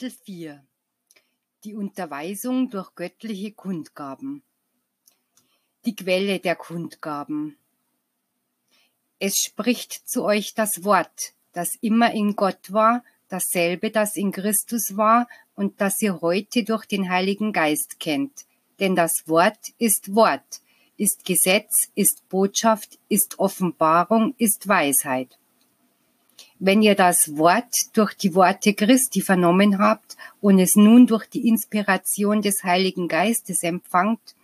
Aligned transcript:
Kapitel 0.00 0.18
4 0.24 0.64
Die 1.64 1.74
Unterweisung 1.74 2.70
durch 2.70 2.94
göttliche 2.94 3.52
Kundgaben 3.52 4.42
Die 5.84 5.94
Quelle 5.94 6.38
der 6.38 6.56
Kundgaben 6.56 7.58
Es 9.18 9.34
spricht 9.36 10.08
zu 10.08 10.24
euch 10.24 10.54
das 10.54 10.84
Wort, 10.84 11.34
das 11.52 11.74
immer 11.82 12.14
in 12.14 12.34
Gott 12.34 12.72
war, 12.72 13.04
dasselbe, 13.28 13.90
das 13.90 14.16
in 14.16 14.32
Christus 14.32 14.96
war 14.96 15.28
und 15.54 15.82
das 15.82 16.00
ihr 16.00 16.22
heute 16.22 16.64
durch 16.64 16.86
den 16.86 17.10
Heiligen 17.10 17.52
Geist 17.52 18.00
kennt. 18.00 18.46
Denn 18.78 18.96
das 18.96 19.28
Wort 19.28 19.74
ist 19.76 20.14
Wort, 20.14 20.62
ist 20.96 21.26
Gesetz, 21.26 21.90
ist 21.94 22.26
Botschaft, 22.30 22.98
ist 23.10 23.38
Offenbarung, 23.38 24.34
ist 24.38 24.66
Weisheit. 24.66 25.39
Wenn 26.62 26.82
ihr 26.82 26.94
das 26.94 27.38
Wort 27.38 27.74
durch 27.94 28.12
die 28.12 28.34
Worte 28.34 28.74
Christi 28.74 29.22
vernommen 29.22 29.78
habt 29.78 30.18
und 30.42 30.58
es 30.58 30.76
nun 30.76 31.06
durch 31.06 31.24
die 31.24 31.48
Inspiration 31.48 32.42
des 32.42 32.64
Heiligen 32.64 33.08
Geistes 33.08 33.62
empfangt, 33.62 34.34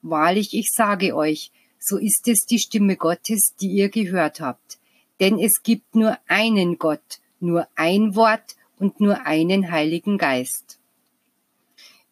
wahrlich 0.00 0.54
ich 0.54 0.70
sage 0.72 1.16
euch, 1.16 1.50
so 1.80 1.96
ist 1.98 2.28
es 2.28 2.46
die 2.46 2.60
Stimme 2.60 2.94
Gottes, 2.94 3.56
die 3.60 3.66
ihr 3.66 3.88
gehört 3.88 4.40
habt. 4.40 4.78
Denn 5.18 5.40
es 5.40 5.64
gibt 5.64 5.96
nur 5.96 6.16
einen 6.28 6.78
Gott, 6.78 7.18
nur 7.40 7.66
ein 7.74 8.14
Wort 8.14 8.54
und 8.78 9.00
nur 9.00 9.26
einen 9.26 9.72
Heiligen 9.72 10.18
Geist. 10.18 10.78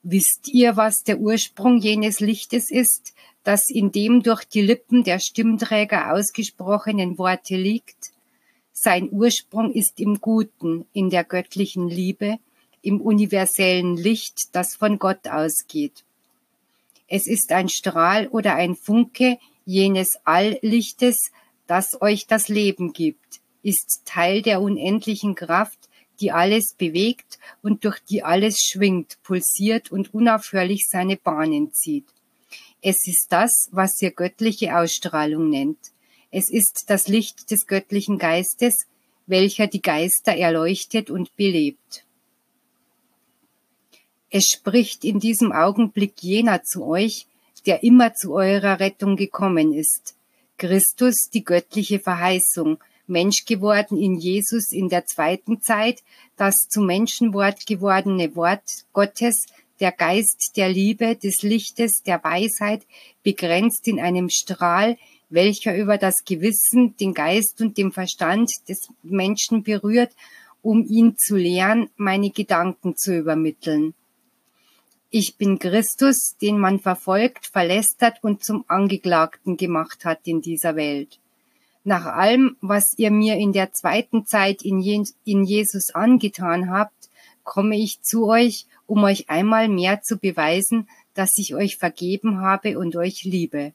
Wisst 0.03 0.49
ihr, 0.49 0.77
was 0.77 1.05
der 1.05 1.21
Ursprung 1.21 1.79
jenes 1.79 2.19
Lichtes 2.19 2.73
ist, 2.73 3.15
das 3.45 3.71
in 3.71 3.93
dem 3.93 4.25
durch 4.25 4.45
die 4.45 4.63
Lippen 4.63 5.05
der 5.05 5.21
Stimmträger 5.21 6.13
ausgesprochenen 6.13 7.19
Worte 7.19 7.55
liegt? 7.55 8.14
Sein 8.77 9.09
Ursprung 9.13 9.73
ist 9.73 10.01
im 10.01 10.21
Guten, 10.21 10.85
in 10.93 11.09
der 11.09 11.23
göttlichen 11.23 11.89
Liebe, 11.89 12.39
im 12.83 13.01
universellen 13.01 13.97
Licht, 13.97 14.49
das 14.53 14.75
von 14.75 14.99
Gott 14.99 15.29
ausgeht. 15.29 16.05
Es 17.07 17.29
ist 17.29 17.53
ein 17.53 17.69
Strahl 17.69 18.27
oder 18.27 18.57
ein 18.57 18.75
Funke 18.75 19.39
jenes 19.65 20.19
Alllichtes, 20.25 21.31
das 21.69 22.03
euch 22.03 22.27
das 22.27 22.49
Leben 22.49 22.93
gibt, 22.93 23.41
ist 23.63 24.03
Teil 24.05 24.43
der 24.43 24.61
unendlichen 24.61 25.37
Kraft, 25.37 25.79
die 26.21 26.33
alles 26.33 26.75
bewegt 26.75 27.39
und 27.63 27.85
durch 27.85 28.01
die 28.01 28.25
alles 28.25 28.61
schwingt, 28.61 29.19
pulsiert 29.23 29.93
und 29.93 30.13
unaufhörlich 30.13 30.89
seine 30.89 31.17
Bahnen 31.17 31.73
zieht. 31.73 32.07
Es 32.83 33.07
ist 33.07 33.29
das, 33.31 33.69
was 33.71 34.03
ihr 34.03 34.11
göttliche 34.11 34.77
Ausstrahlung 34.77 35.49
nennt. 35.49 35.94
Es 36.37 36.51
ist 36.51 36.87
das 36.89 37.07
Licht 37.07 37.53
des 37.53 37.69
göttlichen 37.69 38.19
Geistes, 38.19 38.89
welcher 39.29 39.69
die 39.69 39.81
Geister 39.81 40.37
erleuchtet 40.37 41.09
und 41.09 41.37
belebt. 41.37 42.05
Es 44.31 44.49
spricht 44.49 45.05
in 45.05 45.21
diesem 45.21 45.53
Augenblick 45.53 46.15
jener 46.23 46.65
zu 46.65 46.85
euch, 46.87 47.29
der 47.67 47.85
immer 47.85 48.15
zu 48.15 48.35
eurer 48.35 48.81
Rettung 48.81 49.15
gekommen 49.15 49.73
ist. 49.73 50.17
Christus, 50.59 51.31
die 51.33 51.45
göttliche 51.45 52.01
Verheißung, 52.01 52.79
Mensch 53.07 53.45
geworden 53.45 53.97
in 53.97 54.17
Jesus 54.17 54.73
in 54.73 54.89
der 54.89 55.07
zweiten 55.07 55.61
Zeit, 55.61 56.03
das 56.37 56.57
zu 56.69 56.81
Menschenwort 56.81 57.65
gewordene 57.65 58.35
Wort 58.35 58.87
Gottes, 58.93 59.47
der 59.79 59.93
Geist 59.93 60.57
der 60.57 60.69
Liebe, 60.69 61.15
des 61.15 61.43
Lichtes, 61.43 62.03
der 62.05 62.25
Weisheit, 62.25 62.83
begrenzt 63.23 63.87
in 63.87 64.01
einem 64.01 64.31
Strahl, 64.31 64.97
welcher 65.35 65.77
über 65.77 65.99
das 65.99 66.25
Gewissen, 66.25 66.97
den 66.97 67.13
Geist 67.13 67.61
und 67.61 67.77
den 67.77 67.93
Verstand 67.93 68.51
des 68.69 68.89
Menschen 69.03 69.63
berührt, 69.63 70.13
um 70.63 70.85
ihn 70.89 71.17
zu 71.19 71.37
lehren, 71.37 71.91
meine 71.97 72.31
Gedanken 72.31 72.97
zu 72.97 73.17
übermitteln. 73.17 73.95
Ich 75.11 75.37
bin 75.37 75.59
Christus, 75.59 76.37
den 76.41 76.59
man 76.59 76.81
verfolgt, 76.81 77.47
verlästert 77.47 78.17
und 78.23 78.43
zum 78.43 78.65
Angeklagten 78.67 79.57
gemacht 79.57 80.05
hat 80.05 80.21
in 80.25 80.41
dieser 80.41 80.75
Welt. 80.75 81.21
Nach 81.85 82.07
allem, 82.07 82.57
was 82.63 82.95
ihr 82.97 83.11
mir 83.11 83.37
in 83.37 83.53
der 83.53 83.73
zweiten 83.73 84.27
Zeit 84.27 84.63
in, 84.63 84.81
Jesus 84.81 85.91
angetan 85.91 86.71
habt, 86.71 87.11
komme 87.45 87.77
ich 87.77 88.01
zu 88.01 88.27
euch, 88.27 88.67
um 88.87 89.05
euch 89.05 89.29
einmal 89.29 89.69
mehr 89.69 90.01
zu 90.01 90.17
beweisen, 90.17 90.89
dass 91.13 91.37
ich 91.37 91.55
euch 91.55 91.77
vergeben 91.77 92.41
habe 92.41 92.79
und 92.79 92.97
euch 92.97 93.25
liebe. 93.25 93.75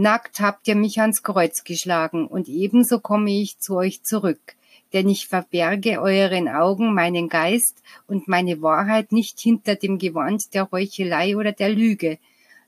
Nackt 0.00 0.38
habt 0.38 0.68
ihr 0.68 0.76
mich 0.76 1.00
ans 1.00 1.24
Kreuz 1.24 1.64
geschlagen, 1.64 2.28
und 2.28 2.46
ebenso 2.46 3.00
komme 3.00 3.32
ich 3.32 3.58
zu 3.58 3.74
euch 3.74 4.04
zurück, 4.04 4.54
denn 4.92 5.08
ich 5.08 5.26
verberge 5.26 6.00
euren 6.00 6.48
Augen 6.48 6.94
meinen 6.94 7.28
Geist 7.28 7.82
und 8.06 8.28
meine 8.28 8.62
Wahrheit 8.62 9.10
nicht 9.10 9.40
hinter 9.40 9.74
dem 9.74 9.98
Gewand 9.98 10.54
der 10.54 10.70
Heuchelei 10.70 11.36
oder 11.36 11.50
der 11.50 11.70
Lüge, 11.70 12.18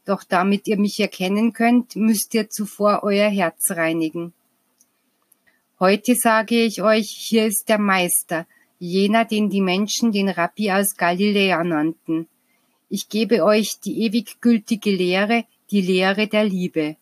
doch 0.06 0.24
damit 0.24 0.66
ihr 0.66 0.76
mich 0.76 0.98
erkennen 0.98 1.52
könnt, 1.52 1.94
müsst 1.94 2.34
ihr 2.34 2.50
zuvor 2.50 3.04
euer 3.04 3.28
Herz 3.28 3.70
reinigen. 3.70 4.32
Heute 5.78 6.16
sage 6.16 6.64
ich 6.64 6.82
euch, 6.82 7.10
hier 7.10 7.46
ist 7.46 7.68
der 7.68 7.78
Meister, 7.78 8.44
jener, 8.80 9.24
den 9.24 9.50
die 9.50 9.60
Menschen 9.60 10.10
den 10.10 10.30
Rabbi 10.30 10.72
aus 10.72 10.96
Galiläa 10.96 11.62
nannten. 11.62 12.26
Ich 12.88 13.08
gebe 13.08 13.44
euch 13.44 13.78
die 13.78 14.02
ewig 14.02 14.40
gültige 14.40 14.90
Lehre, 14.90 15.44
die 15.70 15.80
Lehre 15.80 16.26
der 16.26 16.42
Liebe. 16.42 16.96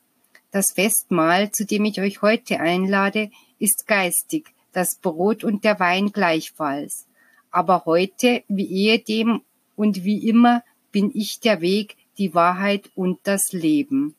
Das 0.51 0.73
Festmahl, 0.73 1.51
zu 1.51 1.67
dem 1.67 1.85
ich 1.85 2.01
euch 2.01 2.23
heute 2.23 2.61
einlade, 2.61 3.31
ist 3.59 3.87
geistig, 3.87 4.55
das 4.73 4.97
Brot 4.97 5.45
und 5.45 5.65
der 5.65 5.79
Wein 5.79 6.11
gleichfalls. 6.11 7.07
Aber 7.51 7.85
heute, 7.85 8.45
wie 8.49 8.67
ehedem 8.67 9.43
und 9.77 10.05
wie 10.05 10.27
immer, 10.27 10.65
bin 10.91 11.11
ich 11.15 11.41
der 11.41 11.61
Weg, 11.61 11.97
die 12.17 12.35
Wahrheit 12.35 12.91
und 12.95 13.21
das 13.25 13.53
Leben. 13.53 14.15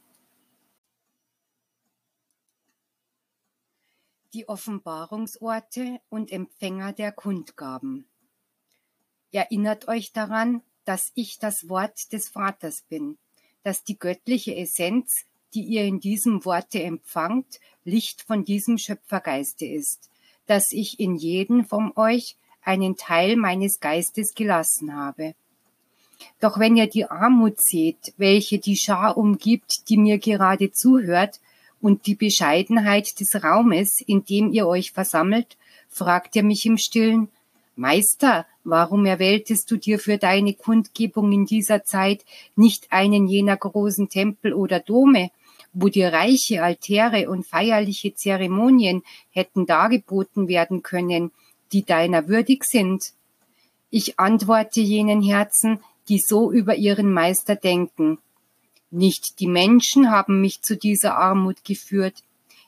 Die 4.34 4.47
Offenbarungsorte 4.47 6.00
und 6.09 6.31
Empfänger 6.31 6.94
der 6.94 7.11
Kundgaben. 7.11 8.06
Erinnert 9.31 9.88
euch 9.88 10.11
daran, 10.11 10.61
dass 10.85 11.11
ich 11.16 11.40
das 11.40 11.67
Wort 11.69 12.13
des 12.13 12.29
Vaters 12.29 12.84
bin, 12.88 13.17
dass 13.63 13.84
die 13.84 13.97
göttliche 13.97 14.56
Essenz 14.56 15.25
die 15.53 15.63
ihr 15.63 15.83
in 15.83 15.99
diesem 15.99 16.45
Worte 16.45 16.81
empfangt, 16.81 17.59
Licht 17.83 18.21
von 18.21 18.45
diesem 18.45 18.77
Schöpfergeiste 18.77 19.65
ist, 19.65 20.09
dass 20.45 20.71
ich 20.71 20.99
in 20.99 21.15
jeden 21.15 21.65
von 21.65 21.91
euch 21.95 22.35
einen 22.63 22.97
Teil 22.97 23.35
meines 23.35 23.79
Geistes 23.79 24.35
gelassen 24.35 24.95
habe. 24.95 25.33
Doch 26.39 26.59
wenn 26.59 26.75
ihr 26.75 26.87
die 26.87 27.05
Armut 27.05 27.61
seht, 27.61 28.13
welche 28.17 28.59
die 28.59 28.75
Schar 28.75 29.17
umgibt, 29.17 29.89
die 29.89 29.97
mir 29.97 30.19
gerade 30.19 30.71
zuhört, 30.71 31.39
und 31.81 32.07
die 32.07 32.16
Bescheidenheit 32.16 33.19
des 33.19 33.41
Raumes, 33.43 34.01
in 34.05 34.25
dem 34.25 34.51
ihr 34.51 34.67
euch 34.67 34.91
versammelt, 34.91 35.57
fragt 35.87 36.35
ihr 36.35 36.43
mich 36.43 36.66
im 36.66 36.77
stillen, 36.77 37.29
Meister, 37.75 38.45
warum 38.66 39.05
erwähltest 39.05 39.71
du 39.71 39.77
dir 39.77 39.99
für 39.99 40.17
deine 40.17 40.53
Kundgebung 40.53 41.31
in 41.31 41.45
dieser 41.45 41.85
Zeit 41.85 42.25
nicht 42.57 42.91
einen 42.91 43.27
jener 43.27 43.55
großen 43.55 44.09
Tempel 44.09 44.53
oder 44.53 44.81
Dome, 44.81 45.31
wo 45.74 45.90
dir 45.90 46.12
reiche 46.13 46.63
Altäre 46.63 47.30
und 47.30 47.46
feierliche 47.46 48.13
Zeremonien 48.16 49.03
hätten 49.31 49.66
dargeboten 49.66 50.47
werden 50.47 50.84
können, 50.84 51.31
die 51.72 51.84
deiner 51.84 52.28
würdig 52.28 52.64
sind. 52.64 53.14
Ich 53.90 54.20
antworte 54.20 54.82
jenen 54.82 55.22
Herzen, 55.22 55.79
die 56.08 56.20
so 56.20 56.52
über 56.52 56.76
ihren 56.76 57.14
Meister 57.14 57.55
denken. 57.55 58.17
Nicht 58.91 59.40
die 59.40 59.47
Menschen 59.47 60.09
haben 60.09 60.41
mich 60.41 60.61
zu 60.61 60.76
dieser 60.76 61.17
Armut 61.17 61.64
geführt. 61.64 62.23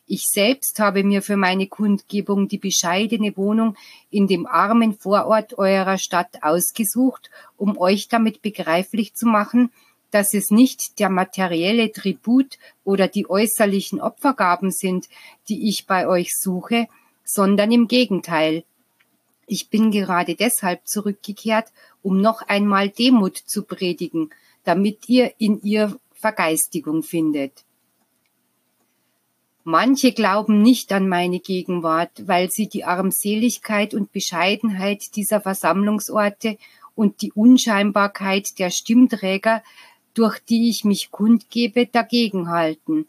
Ich 0.06 0.26
selbst 0.28 0.80
habe 0.80 1.04
mir 1.04 1.22
für 1.22 1.38
meine 1.38 1.68
Kundgebung 1.68 2.48
die 2.48 2.58
bescheidene 2.58 3.36
Wohnung 3.38 3.76
in 4.10 4.28
dem 4.28 4.46
armen 4.46 4.94
Vorort 4.94 5.58
eurer 5.58 5.98
Stadt 5.98 6.44
ausgesucht, 6.44 7.30
um 7.58 7.78
euch 7.78 8.08
damit 8.08 8.42
begreiflich 8.42 9.14
zu 9.14 9.26
machen, 9.26 9.72
dass 10.12 10.34
es 10.34 10.52
nicht 10.52 11.00
der 11.00 11.10
materielle 11.10 11.92
Tribut 11.92 12.58
oder 12.84 13.08
die 13.08 13.30
äußerlichen 13.30 14.00
Opfergaben 14.00 14.72
sind, 14.72 15.08
die 15.50 15.70
ich 15.70 15.88
bei 15.88 16.08
euch 16.08 16.38
suche, 16.38 16.88
sondern 17.24 17.72
im 17.72 17.88
Gegenteil. 17.88 18.64
Ich 19.48 19.70
bin 19.70 19.92
gerade 19.92 20.36
deshalb 20.36 20.88
zurückgekehrt, 20.88 21.72
um 22.04 22.22
noch 22.22 22.42
einmal 22.42 22.90
Demut 22.90 23.38
zu 23.38 23.64
predigen, 23.64 24.30
damit 24.64 25.10
ihr 25.10 25.34
in 25.40 25.62
ihr 25.64 25.98
Vergeistigung 26.14 27.04
findet. 27.04 27.64
Manche 29.64 30.12
glauben 30.12 30.62
nicht 30.62 30.92
an 30.92 31.08
meine 31.08 31.40
Gegenwart, 31.40 32.28
weil 32.28 32.50
sie 32.50 32.68
die 32.68 32.84
Armseligkeit 32.84 33.94
und 33.94 34.12
Bescheidenheit 34.12 35.16
dieser 35.16 35.40
Versammlungsorte 35.40 36.58
und 36.96 37.22
die 37.22 37.32
Unscheinbarkeit 37.32 38.58
der 38.58 38.72
Stimmträger 38.72 39.64
durch 40.14 40.40
die 40.40 40.70
ich 40.70 40.84
mich 40.84 41.12
kundgebe, 41.12 41.86
dagegenhalten. 41.86 43.08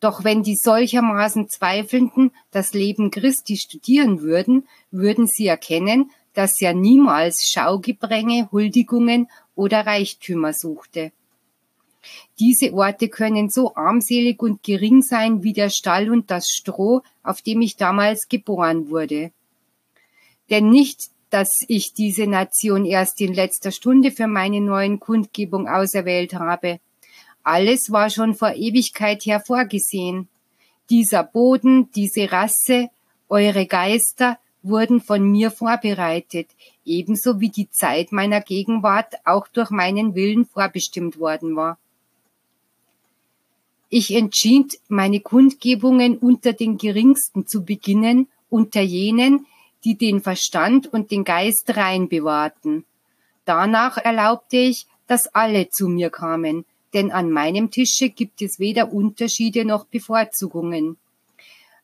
Doch 0.00 0.24
wenn 0.24 0.42
die 0.42 0.56
solchermaßen 0.56 1.48
Zweifelnden 1.48 2.30
das 2.50 2.74
Leben 2.74 3.10
Christi 3.10 3.56
studieren 3.56 4.20
würden, 4.20 4.68
würden 4.90 5.26
sie 5.26 5.46
erkennen, 5.46 6.10
dass 6.34 6.60
er 6.60 6.74
niemals 6.74 7.48
Schaugebränge, 7.48 8.50
Huldigungen 8.52 9.28
oder 9.54 9.86
Reichtümer 9.86 10.52
suchte. 10.52 11.12
Diese 12.38 12.74
Orte 12.74 13.08
können 13.08 13.48
so 13.48 13.74
armselig 13.74 14.42
und 14.42 14.62
gering 14.62 15.00
sein 15.00 15.42
wie 15.42 15.52
der 15.52 15.70
Stall 15.70 16.10
und 16.10 16.30
das 16.30 16.48
Stroh, 16.48 17.02
auf 17.22 17.40
dem 17.40 17.62
ich 17.62 17.76
damals 17.76 18.28
geboren 18.28 18.90
wurde. 18.90 19.30
Denn 20.50 20.68
nicht, 20.68 21.10
dass 21.34 21.64
ich 21.66 21.94
diese 21.94 22.28
Nation 22.28 22.84
erst 22.84 23.20
in 23.20 23.34
letzter 23.34 23.72
Stunde 23.72 24.12
für 24.12 24.28
meine 24.28 24.60
neuen 24.60 25.00
Kundgebung 25.00 25.66
auserwählt 25.66 26.34
habe. 26.34 26.78
Alles 27.42 27.90
war 27.90 28.08
schon 28.08 28.36
vor 28.36 28.52
Ewigkeit 28.54 29.26
her 29.26 29.40
vorgesehen. 29.40 30.28
Dieser 30.90 31.24
Boden, 31.24 31.90
diese 31.90 32.30
Rasse, 32.30 32.88
eure 33.28 33.66
Geister 33.66 34.38
wurden 34.62 35.00
von 35.00 35.28
mir 35.28 35.50
vorbereitet, 35.50 36.50
ebenso 36.84 37.40
wie 37.40 37.50
die 37.50 37.68
Zeit 37.68 38.12
meiner 38.12 38.40
Gegenwart 38.40 39.14
auch 39.24 39.48
durch 39.48 39.70
meinen 39.70 40.14
Willen 40.14 40.46
vorbestimmt 40.46 41.18
worden 41.18 41.56
war. 41.56 41.78
Ich 43.88 44.14
entschied, 44.14 44.78
meine 44.86 45.18
Kundgebungen 45.18 46.16
unter 46.16 46.52
den 46.52 46.78
geringsten 46.78 47.48
zu 47.48 47.64
beginnen, 47.64 48.28
unter 48.50 48.82
jenen, 48.82 49.46
die 49.84 49.96
den 49.96 50.20
Verstand 50.20 50.92
und 50.92 51.10
den 51.10 51.24
Geist 51.24 51.76
rein 51.76 52.08
bewahrten. 52.08 52.84
Danach 53.44 53.98
erlaubte 53.98 54.56
ich, 54.56 54.86
dass 55.06 55.26
alle 55.34 55.68
zu 55.68 55.88
mir 55.88 56.10
kamen, 56.10 56.64
denn 56.94 57.12
an 57.12 57.30
meinem 57.30 57.70
Tische 57.70 58.08
gibt 58.08 58.40
es 58.40 58.58
weder 58.58 58.92
Unterschiede 58.92 59.64
noch 59.64 59.84
Bevorzugungen. 59.84 60.96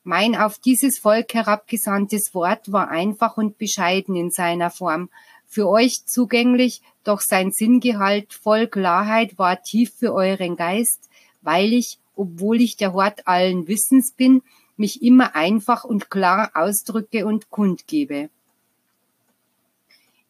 Mein 0.03 0.35
auf 0.35 0.59
dieses 0.59 0.99
Volk 0.99 1.35
herabgesandtes 1.35 2.33
Wort 2.33 2.73
war 2.73 2.89
einfach 2.89 3.37
und 3.37 3.59
bescheiden 3.59 4.17
in 4.17 4.31
seiner 4.31 4.71
Form, 4.71 5.11
für 5.47 5.69
euch 5.69 6.07
zugänglich, 6.07 6.81
doch 7.03 7.21
sein 7.21 7.51
Sinngehalt 7.51 8.33
voll 8.33 8.69
Klarheit 8.69 9.37
war 9.37 9.61
tief 9.63 9.93
für 9.99 10.15
euren 10.15 10.55
Geist, 10.55 11.11
weil 11.43 11.73
ich, 11.73 11.99
obwohl 12.15 12.61
ich 12.61 12.77
der 12.77 12.93
Hort 12.93 13.27
allen 13.27 13.67
Wissens 13.67 14.13
bin, 14.13 14.43
mich 14.81 15.03
immer 15.03 15.37
einfach 15.37 15.85
und 15.85 16.11
klar 16.11 16.51
ausdrücke 16.55 17.27
und 17.27 17.51
kundgebe. 17.51 18.31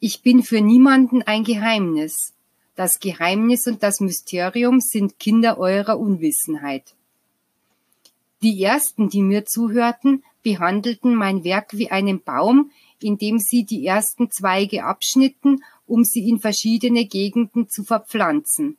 Ich 0.00 0.22
bin 0.22 0.42
für 0.42 0.60
niemanden 0.60 1.22
ein 1.22 1.44
Geheimnis. 1.44 2.34
Das 2.74 3.00
Geheimnis 3.00 3.66
und 3.66 3.82
das 3.82 4.00
Mysterium 4.00 4.80
sind 4.80 5.18
Kinder 5.18 5.58
eurer 5.58 5.98
Unwissenheit. 5.98 6.94
Die 8.42 8.62
ersten, 8.62 9.08
die 9.08 9.22
mir 9.22 9.44
zuhörten, 9.44 10.24
behandelten 10.42 11.14
mein 11.14 11.44
Werk 11.44 11.76
wie 11.76 11.90
einen 11.90 12.22
Baum, 12.22 12.70
indem 13.00 13.38
sie 13.38 13.64
die 13.64 13.86
ersten 13.86 14.30
Zweige 14.30 14.84
abschnitten, 14.84 15.62
um 15.86 16.04
sie 16.04 16.28
in 16.28 16.40
verschiedene 16.40 17.04
Gegenden 17.04 17.68
zu 17.68 17.84
verpflanzen. 17.84 18.78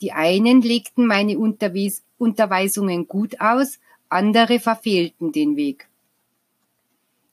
Die 0.00 0.12
einen 0.12 0.62
legten 0.62 1.06
meine 1.06 1.38
Unterweis 1.38 2.02
Unterweisungen 2.18 3.06
gut 3.06 3.40
aus, 3.40 3.78
andere 4.08 4.60
verfehlten 4.60 5.32
den 5.32 5.56
Weg. 5.56 5.88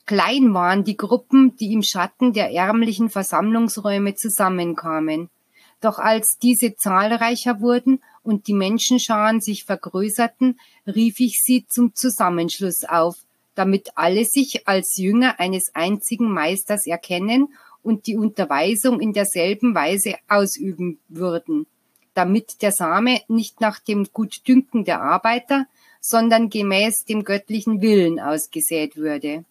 Klein 0.06 0.54
waren 0.54 0.83
die 0.83 0.98
Gruppen, 0.98 1.56
die 1.57 1.74
im 1.74 1.81
Schatten 1.81 2.33
der 2.33 2.51
ärmlichen 2.51 3.10
Versammlungsräume 3.10 4.16
zusammenkamen. 4.16 5.30
Doch 5.81 5.98
als 5.98 6.38
diese 6.38 6.75
zahlreicher 6.75 7.60
wurden 7.60 8.01
und 8.24 8.48
die 8.48 8.54
Menschenscharen 8.54 9.42
sich 9.42 9.66
vergrößerten, 9.66 10.60
rief 10.88 11.19
ich 11.19 11.42
sie 11.42 11.66
zum 11.68 11.95
Zusammenschluss 11.95 12.83
auf, 12.83 13.18
damit 13.56 13.89
alle 13.95 14.25
sich 14.25 14.68
als 14.68 14.98
Jünger 14.98 15.39
eines 15.39 15.74
einzigen 15.74 16.31
Meisters 16.31 16.86
erkennen 16.86 17.54
und 17.81 18.07
die 18.07 18.16
Unterweisung 18.16 19.00
in 19.00 19.13
derselben 19.13 19.74
Weise 19.75 20.16
ausüben 20.27 21.00
würden 21.07 21.66
damit 22.16 22.62
der 22.63 22.72
Same 22.72 23.22
nicht 23.27 23.62
nach 23.62 23.80
dem 23.80 24.07
Gutdünken 24.12 24.86
der 24.86 25.01
Arbeiter, 25.01 25.68
sondern 26.07 26.51
gemäß 26.51 27.03
dem 27.05 27.23
göttlichen 27.23 27.81
Willen 27.81 28.19
ausgesät 28.19 28.95
würde. 28.95 29.43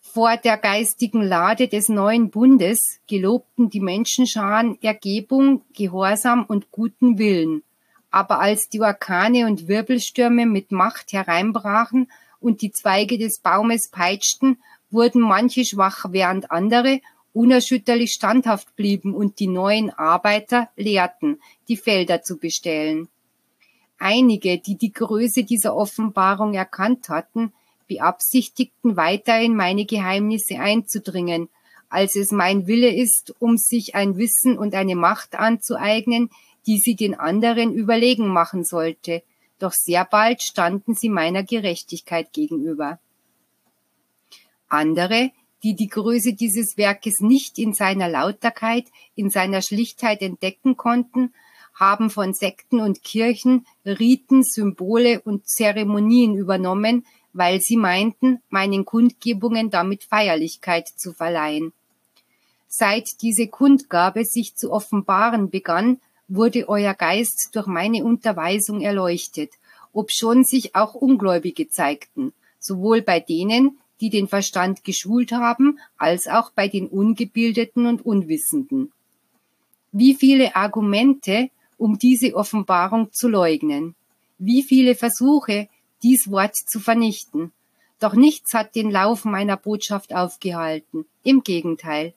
Vor 0.00 0.36
der 0.36 0.58
geistigen 0.58 1.22
Lade 1.22 1.66
des 1.66 1.88
neuen 1.88 2.28
Bundes 2.28 2.98
gelobten 3.06 3.70
die 3.70 3.80
Menschenscharen 3.80 4.76
Ergebung, 4.82 5.62
Gehorsam 5.72 6.44
und 6.44 6.70
guten 6.70 7.18
Willen. 7.18 7.62
Aber 8.10 8.40
als 8.40 8.68
die 8.68 8.80
Orkane 8.80 9.46
und 9.46 9.66
Wirbelstürme 9.66 10.44
mit 10.44 10.72
Macht 10.72 11.14
hereinbrachen 11.14 12.10
und 12.38 12.60
die 12.60 12.70
Zweige 12.70 13.16
des 13.16 13.40
Baumes 13.40 13.88
peitschten, 13.88 14.58
wurden 14.90 15.22
manche 15.22 15.64
schwach, 15.64 16.04
während 16.10 16.50
andere 16.50 17.00
unerschütterlich 17.32 18.12
standhaft 18.12 18.76
blieben 18.76 19.14
und 19.14 19.38
die 19.38 19.46
neuen 19.46 19.90
Arbeiter 19.90 20.68
lehrten, 20.76 21.40
die 21.68 21.78
Felder 21.78 22.20
zu 22.22 22.36
bestellen. 22.36 23.08
Einige, 23.98 24.58
die 24.58 24.76
die 24.76 24.92
Größe 24.92 25.44
dieser 25.44 25.74
Offenbarung 25.74 26.54
erkannt 26.54 27.08
hatten, 27.08 27.52
beabsichtigten 27.88 28.96
weiter 28.96 29.40
in 29.40 29.56
meine 29.56 29.84
Geheimnisse 29.84 30.60
einzudringen, 30.60 31.48
als 31.88 32.16
es 32.16 32.30
mein 32.30 32.66
Wille 32.66 32.94
ist, 32.94 33.34
um 33.40 33.56
sich 33.56 33.94
ein 33.94 34.16
Wissen 34.16 34.58
und 34.58 34.74
eine 34.74 34.94
Macht 34.94 35.34
anzueignen, 35.34 36.30
die 36.66 36.78
sie 36.78 36.94
den 36.94 37.14
anderen 37.14 37.72
überlegen 37.72 38.28
machen 38.28 38.64
sollte, 38.64 39.22
doch 39.58 39.72
sehr 39.72 40.04
bald 40.04 40.42
standen 40.42 40.94
sie 40.94 41.08
meiner 41.08 41.42
Gerechtigkeit 41.42 42.32
gegenüber. 42.32 43.00
Andere, 44.68 45.30
die 45.62 45.74
die 45.74 45.88
Größe 45.88 46.34
dieses 46.34 46.76
Werkes 46.76 47.20
nicht 47.20 47.58
in 47.58 47.72
seiner 47.72 48.08
Lauterkeit, 48.08 48.84
in 49.16 49.30
seiner 49.30 49.62
Schlichtheit 49.62 50.22
entdecken 50.22 50.76
konnten, 50.76 51.32
haben 51.78 52.10
von 52.10 52.34
Sekten 52.34 52.80
und 52.80 53.04
Kirchen 53.04 53.66
Riten, 53.86 54.42
Symbole 54.42 55.20
und 55.20 55.48
Zeremonien 55.48 56.34
übernommen, 56.34 57.06
weil 57.32 57.60
sie 57.60 57.76
meinten, 57.76 58.40
meinen 58.48 58.84
Kundgebungen 58.84 59.70
damit 59.70 60.02
Feierlichkeit 60.04 60.88
zu 60.88 61.12
verleihen. 61.12 61.72
Seit 62.66 63.22
diese 63.22 63.46
Kundgabe 63.46 64.24
sich 64.24 64.56
zu 64.56 64.72
offenbaren 64.72 65.50
begann, 65.50 66.00
wurde 66.26 66.68
euer 66.68 66.94
Geist 66.94 67.50
durch 67.54 67.66
meine 67.66 68.04
Unterweisung 68.04 68.80
erleuchtet, 68.80 69.52
obschon 69.92 70.44
sich 70.44 70.74
auch 70.74 70.94
Ungläubige 70.94 71.68
zeigten, 71.68 72.32
sowohl 72.58 73.02
bei 73.02 73.20
denen, 73.20 73.78
die 74.00 74.10
den 74.10 74.28
Verstand 74.28 74.84
geschult 74.84 75.32
haben, 75.32 75.78
als 75.96 76.28
auch 76.28 76.50
bei 76.50 76.68
den 76.68 76.86
Ungebildeten 76.86 77.86
und 77.86 78.04
Unwissenden. 78.04 78.92
Wie 79.92 80.14
viele 80.14 80.54
Argumente, 80.54 81.50
um 81.78 81.98
diese 81.98 82.34
Offenbarung 82.34 83.12
zu 83.12 83.28
leugnen. 83.28 83.94
Wie 84.38 84.62
viele 84.62 84.94
Versuche, 84.94 85.68
dies 86.02 86.30
Wort 86.30 86.56
zu 86.56 86.80
vernichten. 86.80 87.52
Doch 87.98 88.14
nichts 88.14 88.54
hat 88.54 88.74
den 88.74 88.90
Lauf 88.90 89.24
meiner 89.24 89.56
Botschaft 89.56 90.14
aufgehalten. 90.14 91.06
Im 91.24 91.42
Gegenteil. 91.42 92.14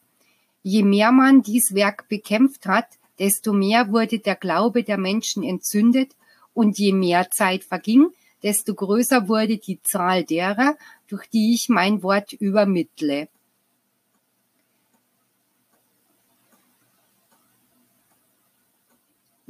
Je 0.63 0.83
mehr 0.83 1.11
man 1.11 1.41
dies 1.41 1.73
Werk 1.73 2.07
bekämpft 2.07 2.67
hat, 2.67 2.87
desto 3.17 3.53
mehr 3.53 3.91
wurde 3.91 4.19
der 4.19 4.35
Glaube 4.35 4.83
der 4.83 4.97
Menschen 4.97 5.43
entzündet 5.43 6.15
und 6.53 6.77
je 6.77 6.93
mehr 6.93 7.31
Zeit 7.31 7.63
verging, 7.63 8.07
desto 8.43 8.73
größer 8.73 9.27
wurde 9.27 9.57
die 9.57 9.81
Zahl 9.81 10.23
derer, 10.23 10.75
durch 11.07 11.27
die 11.27 11.53
ich 11.53 11.69
mein 11.69 12.03
Wort 12.03 12.33
übermittle. 12.33 13.27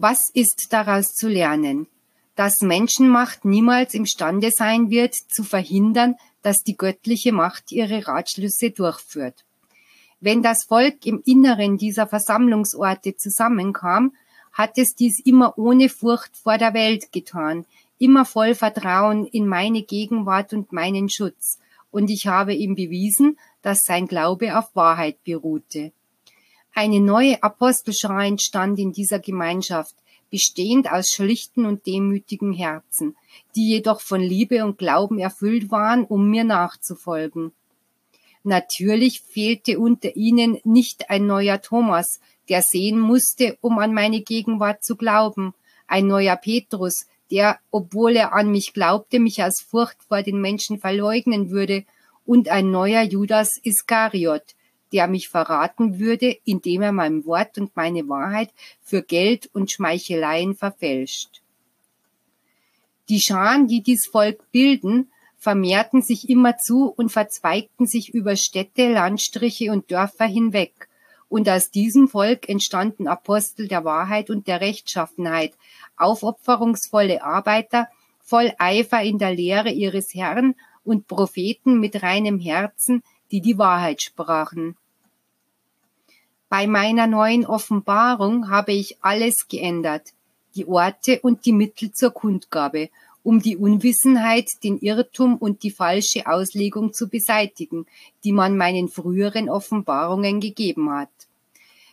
Was 0.03 0.31
ist 0.33 0.73
daraus 0.73 1.13
zu 1.13 1.27
lernen? 1.29 1.85
Dass 2.35 2.61
Menschenmacht 2.61 3.45
niemals 3.45 3.93
imstande 3.93 4.49
sein 4.49 4.89
wird, 4.89 5.13
zu 5.13 5.43
verhindern, 5.43 6.15
dass 6.41 6.63
die 6.63 6.75
göttliche 6.75 7.31
Macht 7.31 7.71
ihre 7.71 8.07
Ratschlüsse 8.07 8.71
durchführt. 8.71 9.45
Wenn 10.19 10.41
das 10.41 10.63
Volk 10.63 11.05
im 11.05 11.21
Inneren 11.23 11.77
dieser 11.77 12.07
Versammlungsorte 12.07 13.15
zusammenkam, 13.15 14.15
hat 14.51 14.79
es 14.79 14.95
dies 14.95 15.19
immer 15.23 15.55
ohne 15.59 15.87
Furcht 15.87 16.35
vor 16.35 16.57
der 16.57 16.73
Welt 16.73 17.11
getan, 17.11 17.67
immer 17.99 18.25
voll 18.25 18.55
Vertrauen 18.55 19.27
in 19.27 19.45
meine 19.45 19.83
Gegenwart 19.83 20.51
und 20.53 20.71
meinen 20.71 21.11
Schutz, 21.11 21.59
und 21.91 22.09
ich 22.09 22.25
habe 22.25 22.55
ihm 22.55 22.73
bewiesen, 22.73 23.37
dass 23.61 23.81
sein 23.85 24.07
Glaube 24.07 24.57
auf 24.57 24.75
Wahrheit 24.75 25.23
beruhte. 25.23 25.91
Eine 26.73 26.99
neue 26.99 27.41
Apostelschar 27.43 28.25
entstand 28.25 28.79
in 28.79 28.93
dieser 28.93 29.19
Gemeinschaft, 29.19 29.95
bestehend 30.29 30.89
aus 30.89 31.09
schlichten 31.09 31.65
und 31.65 31.85
demütigen 31.85 32.53
Herzen, 32.53 33.17
die 33.55 33.67
jedoch 33.67 34.01
von 34.01 34.21
Liebe 34.21 34.63
und 34.63 34.77
Glauben 34.77 35.19
erfüllt 35.19 35.69
waren, 35.69 36.05
um 36.05 36.29
mir 36.29 36.45
nachzufolgen. 36.45 37.51
Natürlich 38.43 39.21
fehlte 39.21 39.77
unter 39.77 40.15
ihnen 40.15 40.59
nicht 40.63 41.09
ein 41.09 41.27
neuer 41.27 41.61
Thomas, 41.61 42.19
der 42.49 42.63
sehen 42.63 42.99
musste, 42.99 43.57
um 43.61 43.77
an 43.77 43.93
meine 43.93 44.21
Gegenwart 44.21 44.83
zu 44.83 44.95
glauben, 44.95 45.53
ein 45.87 46.07
neuer 46.07 46.37
Petrus, 46.37 47.05
der, 47.29 47.59
obwohl 47.69 48.15
er 48.15 48.33
an 48.33 48.49
mich 48.49 48.73
glaubte, 48.73 49.19
mich 49.19 49.43
aus 49.43 49.61
Furcht 49.61 50.01
vor 50.07 50.23
den 50.23 50.41
Menschen 50.41 50.79
verleugnen 50.79 51.51
würde 51.51 51.85
und 52.25 52.49
ein 52.49 52.71
neuer 52.71 53.03
Judas 53.03 53.59
Iskariot, 53.63 54.55
der 54.91 55.07
mich 55.07 55.29
verraten 55.29 55.99
würde, 55.99 56.37
indem 56.45 56.81
er 56.81 56.91
mein 56.91 57.25
Wort 57.25 57.57
und 57.57 57.75
meine 57.75 58.07
Wahrheit 58.07 58.51
für 58.81 59.01
Geld 59.01 59.49
und 59.53 59.71
Schmeicheleien 59.71 60.55
verfälscht. 60.55 61.41
Die 63.09 63.19
Scharen, 63.19 63.67
die 63.67 63.81
dies 63.81 64.07
Volk 64.07 64.51
bilden, 64.51 65.11
vermehrten 65.37 66.01
sich 66.01 66.29
immerzu 66.29 66.93
und 66.95 67.11
verzweigten 67.11 67.87
sich 67.87 68.13
über 68.13 68.35
Städte, 68.35 68.91
Landstriche 68.91 69.71
und 69.71 69.89
Dörfer 69.91 70.25
hinweg. 70.25 70.87
Und 71.27 71.49
aus 71.49 71.71
diesem 71.71 72.07
Volk 72.07 72.47
entstanden 72.47 73.07
Apostel 73.07 73.67
der 73.67 73.83
Wahrheit 73.83 74.29
und 74.29 74.47
der 74.47 74.61
Rechtschaffenheit, 74.61 75.53
aufopferungsvolle 75.97 77.23
Arbeiter, 77.23 77.87
voll 78.19 78.53
Eifer 78.59 79.01
in 79.01 79.17
der 79.17 79.33
Lehre 79.33 79.71
ihres 79.71 80.13
Herrn 80.13 80.55
und 80.83 81.07
Propheten 81.07 81.79
mit 81.79 82.03
reinem 82.03 82.39
Herzen, 82.39 83.01
die 83.31 83.41
die 83.41 83.57
Wahrheit 83.57 84.01
sprachen. 84.01 84.77
Bei 86.51 86.67
meiner 86.67 87.07
neuen 87.07 87.45
Offenbarung 87.45 88.49
habe 88.49 88.73
ich 88.73 88.97
alles 88.99 89.47
geändert, 89.47 90.09
die 90.53 90.67
Orte 90.67 91.21
und 91.21 91.45
die 91.45 91.53
Mittel 91.53 91.93
zur 91.93 92.11
Kundgabe, 92.11 92.89
um 93.23 93.41
die 93.41 93.55
Unwissenheit, 93.55 94.49
den 94.61 94.77
Irrtum 94.77 95.37
und 95.37 95.63
die 95.63 95.71
falsche 95.71 96.27
Auslegung 96.27 96.91
zu 96.91 97.07
beseitigen, 97.07 97.85
die 98.25 98.33
man 98.33 98.57
meinen 98.57 98.89
früheren 98.89 99.47
Offenbarungen 99.47 100.41
gegeben 100.41 100.91
hat. 100.91 101.07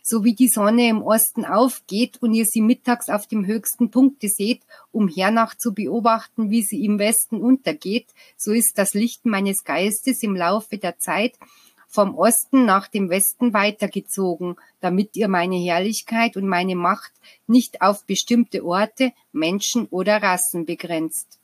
So 0.02 0.24
wie 0.24 0.34
die 0.34 0.48
Sonne 0.48 0.88
im 0.88 1.02
Osten 1.02 1.44
aufgeht 1.44 2.20
und 2.20 2.34
ihr 2.34 2.44
sie 2.44 2.60
mittags 2.60 3.08
auf 3.10 3.28
dem 3.28 3.46
höchsten 3.46 3.92
Punkte 3.92 4.26
seht, 4.26 4.62
um 4.90 5.06
hernach 5.06 5.56
zu 5.56 5.72
beobachten, 5.72 6.50
wie 6.50 6.64
sie 6.64 6.84
im 6.84 6.98
Westen 6.98 7.40
untergeht, 7.40 8.08
so 8.36 8.50
ist 8.50 8.72
das 8.76 8.92
Licht 8.92 9.24
meines 9.24 9.62
Geistes 9.62 10.20
im 10.24 10.34
Laufe 10.34 10.78
der 10.78 10.98
Zeit 10.98 11.34
vom 11.88 12.16
Osten 12.16 12.66
nach 12.66 12.86
dem 12.86 13.08
Westen 13.08 13.54
weitergezogen, 13.54 14.56
damit 14.80 15.16
ihr 15.16 15.26
meine 15.26 15.56
Herrlichkeit 15.56 16.36
und 16.36 16.46
meine 16.46 16.76
Macht 16.76 17.12
nicht 17.46 17.80
auf 17.80 18.04
bestimmte 18.04 18.64
Orte, 18.64 19.12
Menschen 19.32 19.86
oder 19.86 20.22
Rassen 20.22 20.66
begrenzt. 20.66 21.38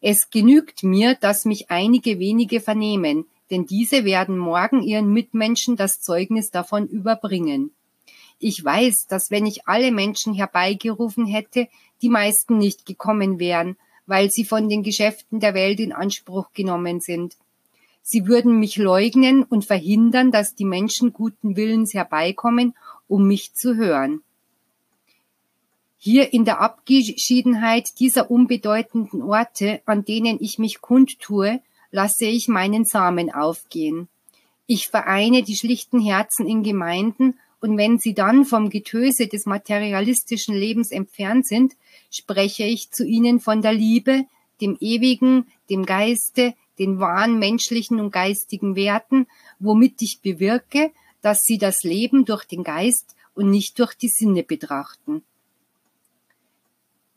Es 0.00 0.30
genügt 0.30 0.82
mir, 0.82 1.14
dass 1.14 1.44
mich 1.44 1.70
einige 1.70 2.18
wenige 2.18 2.60
vernehmen, 2.60 3.26
denn 3.50 3.66
diese 3.66 4.04
werden 4.04 4.36
morgen 4.36 4.82
ihren 4.82 5.12
Mitmenschen 5.12 5.76
das 5.76 6.00
Zeugnis 6.00 6.50
davon 6.50 6.88
überbringen. 6.88 7.70
Ich 8.38 8.62
weiß, 8.62 9.06
dass 9.08 9.30
wenn 9.30 9.46
ich 9.46 9.66
alle 9.66 9.92
Menschen 9.92 10.34
herbeigerufen 10.34 11.24
hätte, 11.24 11.68
die 12.02 12.10
meisten 12.10 12.58
nicht 12.58 12.84
gekommen 12.84 13.38
wären, 13.38 13.76
weil 14.06 14.30
sie 14.30 14.44
von 14.44 14.68
den 14.68 14.82
Geschäften 14.82 15.40
der 15.40 15.54
Welt 15.54 15.80
in 15.80 15.92
Anspruch 15.92 16.52
genommen 16.52 17.00
sind. 17.00 17.36
Sie 18.08 18.28
würden 18.28 18.60
mich 18.60 18.76
leugnen 18.76 19.42
und 19.42 19.64
verhindern, 19.64 20.30
dass 20.30 20.54
die 20.54 20.64
Menschen 20.64 21.12
guten 21.12 21.56
Willens 21.56 21.92
herbeikommen, 21.92 22.72
um 23.08 23.26
mich 23.26 23.54
zu 23.54 23.74
hören. 23.74 24.22
Hier 25.98 26.32
in 26.32 26.44
der 26.44 26.60
Abgeschiedenheit 26.60 27.98
dieser 27.98 28.30
unbedeutenden 28.30 29.22
Orte, 29.22 29.80
an 29.86 30.04
denen 30.04 30.38
ich 30.40 30.56
mich 30.60 30.80
kundtue, 30.80 31.60
lasse 31.90 32.26
ich 32.26 32.46
meinen 32.46 32.84
Samen 32.84 33.34
aufgehen. 33.34 34.06
Ich 34.68 34.86
vereine 34.86 35.42
die 35.42 35.56
schlichten 35.56 36.00
Herzen 36.00 36.46
in 36.46 36.62
Gemeinden, 36.62 37.34
und 37.60 37.76
wenn 37.76 37.98
sie 37.98 38.14
dann 38.14 38.44
vom 38.44 38.70
Getöse 38.70 39.26
des 39.26 39.46
materialistischen 39.46 40.54
Lebens 40.54 40.92
entfernt 40.92 41.48
sind, 41.48 41.72
spreche 42.12 42.62
ich 42.62 42.92
zu 42.92 43.04
ihnen 43.04 43.40
von 43.40 43.62
der 43.62 43.72
Liebe, 43.72 44.26
dem 44.60 44.76
Ewigen, 44.78 45.48
dem 45.70 45.84
Geiste, 45.84 46.54
den 46.78 47.00
wahren 47.00 47.38
menschlichen 47.38 48.00
und 48.00 48.10
geistigen 48.10 48.76
Werten, 48.76 49.26
womit 49.58 50.02
ich 50.02 50.20
bewirke, 50.22 50.92
dass 51.22 51.42
sie 51.42 51.58
das 51.58 51.82
Leben 51.82 52.24
durch 52.24 52.44
den 52.44 52.62
Geist 52.62 53.16
und 53.34 53.50
nicht 53.50 53.78
durch 53.78 53.94
die 53.94 54.08
Sinne 54.08 54.42
betrachten. 54.42 55.22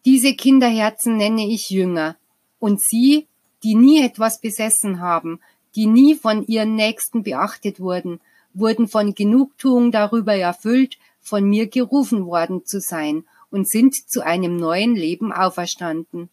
Diese 0.05 0.33
Kinderherzen 0.33 1.17
nenne 1.17 1.47
ich 1.47 1.69
Jünger, 1.69 2.15
und 2.59 2.81
sie, 2.81 3.27
die 3.63 3.75
nie 3.75 4.03
etwas 4.03 4.41
besessen 4.41 4.99
haben, 4.99 5.39
die 5.75 5.85
nie 5.85 6.15
von 6.15 6.45
ihren 6.47 6.75
Nächsten 6.75 7.23
beachtet 7.23 7.79
wurden, 7.79 8.19
wurden 8.53 8.87
von 8.87 9.13
Genugtuung 9.13 9.91
darüber 9.91 10.35
erfüllt, 10.35 10.97
von 11.21 11.43
mir 11.43 11.67
gerufen 11.67 12.25
worden 12.25 12.65
zu 12.65 12.79
sein 12.79 13.25
und 13.51 13.69
sind 13.69 13.93
zu 13.93 14.25
einem 14.25 14.55
neuen 14.57 14.95
Leben 14.95 15.31
auferstanden. 15.31 16.29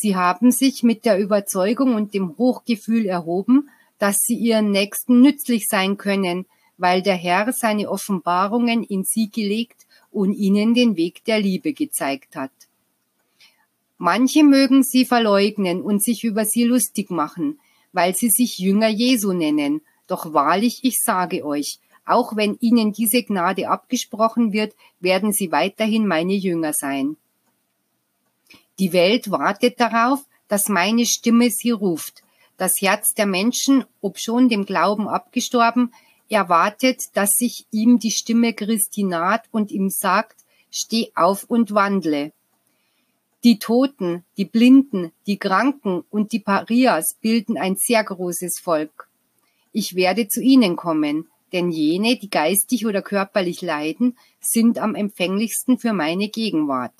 Sie 0.00 0.14
haben 0.14 0.52
sich 0.52 0.84
mit 0.84 1.04
der 1.04 1.18
Überzeugung 1.18 1.96
und 1.96 2.14
dem 2.14 2.38
Hochgefühl 2.38 3.06
erhoben, 3.06 3.68
dass 3.98 4.18
sie 4.18 4.36
ihren 4.36 4.70
Nächsten 4.70 5.20
nützlich 5.22 5.66
sein 5.66 5.96
können, 5.96 6.46
weil 6.76 7.02
der 7.02 7.16
Herr 7.16 7.52
seine 7.52 7.90
Offenbarungen 7.90 8.84
in 8.84 9.02
sie 9.02 9.28
gelegt 9.28 9.88
und 10.12 10.34
ihnen 10.34 10.72
den 10.72 10.96
Weg 10.96 11.24
der 11.24 11.40
Liebe 11.40 11.72
gezeigt 11.72 12.36
hat. 12.36 12.52
Manche 13.96 14.44
mögen 14.44 14.84
sie 14.84 15.04
verleugnen 15.04 15.82
und 15.82 16.00
sich 16.00 16.22
über 16.22 16.44
sie 16.44 16.62
lustig 16.62 17.10
machen, 17.10 17.58
weil 17.92 18.14
sie 18.14 18.30
sich 18.30 18.56
Jünger 18.60 18.86
Jesu 18.86 19.32
nennen, 19.32 19.80
doch 20.06 20.32
wahrlich, 20.32 20.78
ich 20.84 21.00
sage 21.02 21.44
euch, 21.44 21.80
auch 22.04 22.36
wenn 22.36 22.56
ihnen 22.60 22.92
diese 22.92 23.24
Gnade 23.24 23.68
abgesprochen 23.68 24.52
wird, 24.52 24.76
werden 25.00 25.32
sie 25.32 25.50
weiterhin 25.50 26.06
meine 26.06 26.34
Jünger 26.34 26.72
sein. 26.72 27.16
Die 28.78 28.92
Welt 28.92 29.30
wartet 29.30 29.80
darauf, 29.80 30.20
dass 30.46 30.68
meine 30.68 31.04
Stimme 31.04 31.50
sie 31.50 31.70
ruft. 31.70 32.22
Das 32.56 32.80
Herz 32.80 33.14
der 33.14 33.26
Menschen, 33.26 33.84
obschon 34.00 34.48
dem 34.48 34.64
Glauben 34.64 35.08
abgestorben, 35.08 35.92
erwartet, 36.28 37.04
dass 37.14 37.32
sich 37.32 37.66
ihm 37.70 37.98
die 37.98 38.10
Stimme 38.10 38.52
Christi 38.52 39.04
naht 39.04 39.44
und 39.50 39.70
ihm 39.70 39.90
sagt, 39.90 40.44
steh 40.70 41.10
auf 41.14 41.44
und 41.44 41.74
wandle. 41.74 42.32
Die 43.44 43.58
Toten, 43.58 44.24
die 44.36 44.44
Blinden, 44.44 45.12
die 45.26 45.38
Kranken 45.38 46.04
und 46.10 46.32
die 46.32 46.40
Parias 46.40 47.14
bilden 47.20 47.56
ein 47.56 47.76
sehr 47.76 48.02
großes 48.02 48.58
Volk. 48.58 49.08
Ich 49.72 49.94
werde 49.94 50.28
zu 50.28 50.42
ihnen 50.42 50.76
kommen, 50.76 51.28
denn 51.52 51.70
jene, 51.70 52.16
die 52.16 52.30
geistig 52.30 52.84
oder 52.84 53.00
körperlich 53.00 53.62
leiden, 53.62 54.18
sind 54.40 54.78
am 54.78 54.94
empfänglichsten 54.94 55.78
für 55.78 55.92
meine 55.92 56.28
Gegenwart. 56.28 56.92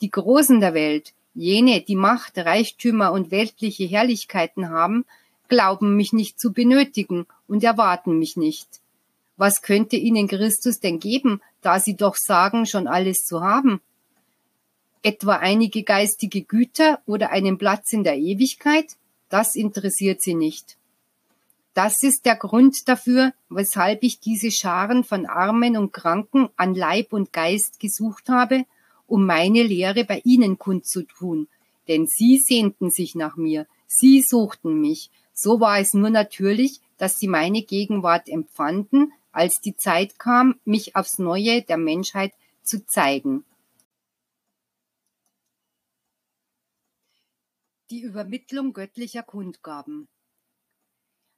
Die 0.00 0.10
Großen 0.10 0.60
der 0.60 0.74
Welt, 0.74 1.12
jene, 1.34 1.80
die 1.80 1.96
Macht, 1.96 2.38
Reichtümer 2.38 3.12
und 3.12 3.30
weltliche 3.30 3.84
Herrlichkeiten 3.84 4.68
haben, 4.68 5.04
glauben 5.48 5.96
mich 5.96 6.12
nicht 6.12 6.38
zu 6.38 6.52
benötigen 6.52 7.26
und 7.48 7.64
erwarten 7.64 8.18
mich 8.18 8.36
nicht. 8.36 8.80
Was 9.36 9.62
könnte 9.62 9.96
ihnen 9.96 10.28
Christus 10.28 10.78
denn 10.78 11.00
geben, 11.00 11.40
da 11.62 11.80
sie 11.80 11.96
doch 11.96 12.16
sagen, 12.16 12.66
schon 12.66 12.86
alles 12.86 13.24
zu 13.24 13.40
haben? 13.40 13.80
Etwa 15.02 15.36
einige 15.36 15.82
geistige 15.82 16.42
Güter 16.42 17.00
oder 17.06 17.30
einen 17.30 17.58
Platz 17.58 17.92
in 17.92 18.04
der 18.04 18.18
Ewigkeit? 18.18 18.96
Das 19.28 19.54
interessiert 19.54 20.22
sie 20.22 20.34
nicht. 20.34 20.76
Das 21.74 22.02
ist 22.02 22.24
der 22.26 22.34
Grund 22.36 22.88
dafür, 22.88 23.32
weshalb 23.48 24.02
ich 24.02 24.18
diese 24.18 24.50
Scharen 24.50 25.04
von 25.04 25.26
Armen 25.26 25.76
und 25.76 25.92
Kranken 25.92 26.48
an 26.56 26.74
Leib 26.74 27.12
und 27.12 27.32
Geist 27.32 27.78
gesucht 27.78 28.28
habe 28.28 28.64
um 29.08 29.26
meine 29.26 29.64
Lehre 29.64 30.04
bei 30.04 30.20
ihnen 30.24 30.58
kundzutun, 30.58 31.48
denn 31.88 32.06
sie 32.06 32.38
sehnten 32.38 32.90
sich 32.90 33.16
nach 33.16 33.36
mir, 33.36 33.66
sie 33.86 34.22
suchten 34.22 34.80
mich, 34.80 35.10
so 35.32 35.58
war 35.60 35.80
es 35.80 35.94
nur 35.94 36.10
natürlich, 36.10 36.80
dass 36.98 37.18
sie 37.18 37.28
meine 37.28 37.62
Gegenwart 37.62 38.28
empfanden, 38.28 39.12
als 39.32 39.60
die 39.60 39.76
Zeit 39.76 40.18
kam, 40.18 40.60
mich 40.64 40.94
aufs 40.94 41.18
Neue 41.18 41.62
der 41.62 41.78
Menschheit 41.78 42.32
zu 42.62 42.84
zeigen. 42.86 43.44
Die 47.90 48.02
Übermittlung 48.02 48.74
göttlicher 48.74 49.22
Kundgaben. 49.22 50.08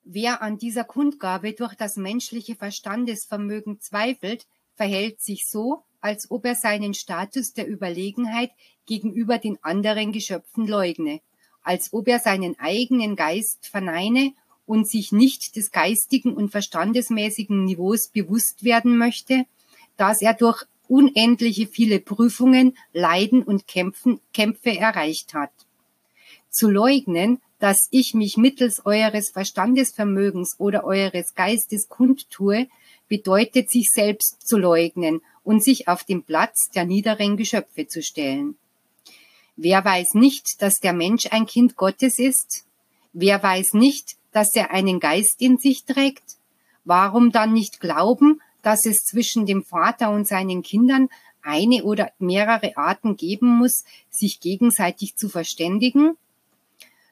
Wer 0.02 0.42
an 0.42 0.58
dieser 0.58 0.82
Kundgabe 0.82 1.52
durch 1.52 1.74
das 1.74 1.96
menschliche 1.96 2.56
Verstandesvermögen 2.56 3.80
zweifelt, 3.80 4.46
verhält 4.74 5.20
sich 5.20 5.46
so, 5.46 5.84
als 6.00 6.30
ob 6.30 6.44
er 6.46 6.54
seinen 6.54 6.94
Status 6.94 7.52
der 7.52 7.68
Überlegenheit 7.68 8.50
gegenüber 8.86 9.38
den 9.38 9.58
anderen 9.62 10.12
Geschöpfen 10.12 10.66
leugne, 10.66 11.20
als 11.62 11.92
ob 11.92 12.08
er 12.08 12.18
seinen 12.18 12.58
eigenen 12.58 13.16
Geist 13.16 13.66
verneine 13.66 14.32
und 14.66 14.88
sich 14.88 15.12
nicht 15.12 15.56
des 15.56 15.70
geistigen 15.70 16.34
und 16.34 16.50
verstandesmäßigen 16.50 17.64
Niveaus 17.64 18.08
bewusst 18.08 18.64
werden 18.64 18.96
möchte, 18.98 19.44
dass 19.96 20.22
er 20.22 20.34
durch 20.34 20.64
unendliche 20.88 21.66
viele 21.66 22.00
Prüfungen, 22.00 22.76
Leiden 22.92 23.42
und 23.42 23.66
Kämpfen, 23.66 24.20
Kämpfe 24.32 24.76
erreicht 24.76 25.34
hat. 25.34 25.52
Zu 26.50 26.68
leugnen, 26.68 27.40
dass 27.60 27.88
ich 27.90 28.14
mich 28.14 28.36
mittels 28.36 28.84
eures 28.84 29.30
Verstandesvermögens 29.30 30.56
oder 30.58 30.84
eures 30.84 31.34
Geistes 31.34 31.88
kundtue, 31.88 32.68
bedeutet 33.08 33.70
sich 33.70 33.88
selbst 33.92 34.46
zu 34.46 34.56
leugnen 34.56 35.20
und 35.44 35.62
sich 35.64 35.88
auf 35.88 36.04
den 36.04 36.22
Platz 36.22 36.68
der 36.74 36.84
niederen 36.84 37.36
Geschöpfe 37.36 37.86
zu 37.86 38.02
stellen. 38.02 38.56
Wer 39.56 39.84
weiß 39.84 40.14
nicht, 40.14 40.62
dass 40.62 40.80
der 40.80 40.92
Mensch 40.92 41.26
ein 41.30 41.46
Kind 41.46 41.76
Gottes 41.76 42.18
ist? 42.18 42.64
Wer 43.12 43.42
weiß 43.42 43.74
nicht, 43.74 44.16
dass 44.32 44.54
er 44.54 44.70
einen 44.70 45.00
Geist 45.00 45.36
in 45.40 45.58
sich 45.58 45.84
trägt? 45.84 46.36
Warum 46.84 47.30
dann 47.32 47.52
nicht 47.52 47.80
glauben, 47.80 48.40
dass 48.62 48.86
es 48.86 49.04
zwischen 49.04 49.46
dem 49.46 49.62
Vater 49.64 50.10
und 50.10 50.26
seinen 50.26 50.62
Kindern 50.62 51.08
eine 51.42 51.84
oder 51.84 52.10
mehrere 52.18 52.76
Arten 52.76 53.16
geben 53.16 53.48
muss, 53.48 53.84
sich 54.10 54.40
gegenseitig 54.40 55.16
zu 55.16 55.28
verständigen? 55.28 56.16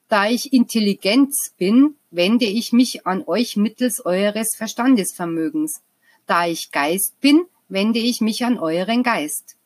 Da 0.09 0.29
ich 0.29 0.53
Intelligenz 0.53 1.53
bin, 1.59 1.97
wende 2.11 2.47
ich 2.47 2.73
mich 2.73 3.07
an 3.07 3.25
euch 3.27 3.57
mittels 3.57 4.05
eures 4.05 4.57
Verstandesvermögens. 4.57 5.83
Da 6.27 6.47
ich 6.47 6.71
Geist 6.73 7.21
bin, 7.21 7.45
wende 7.69 7.99
ich 7.99 8.21
mich 8.21 8.45
an 8.45 8.59
euren 8.59 9.03
Geist. 9.03 9.57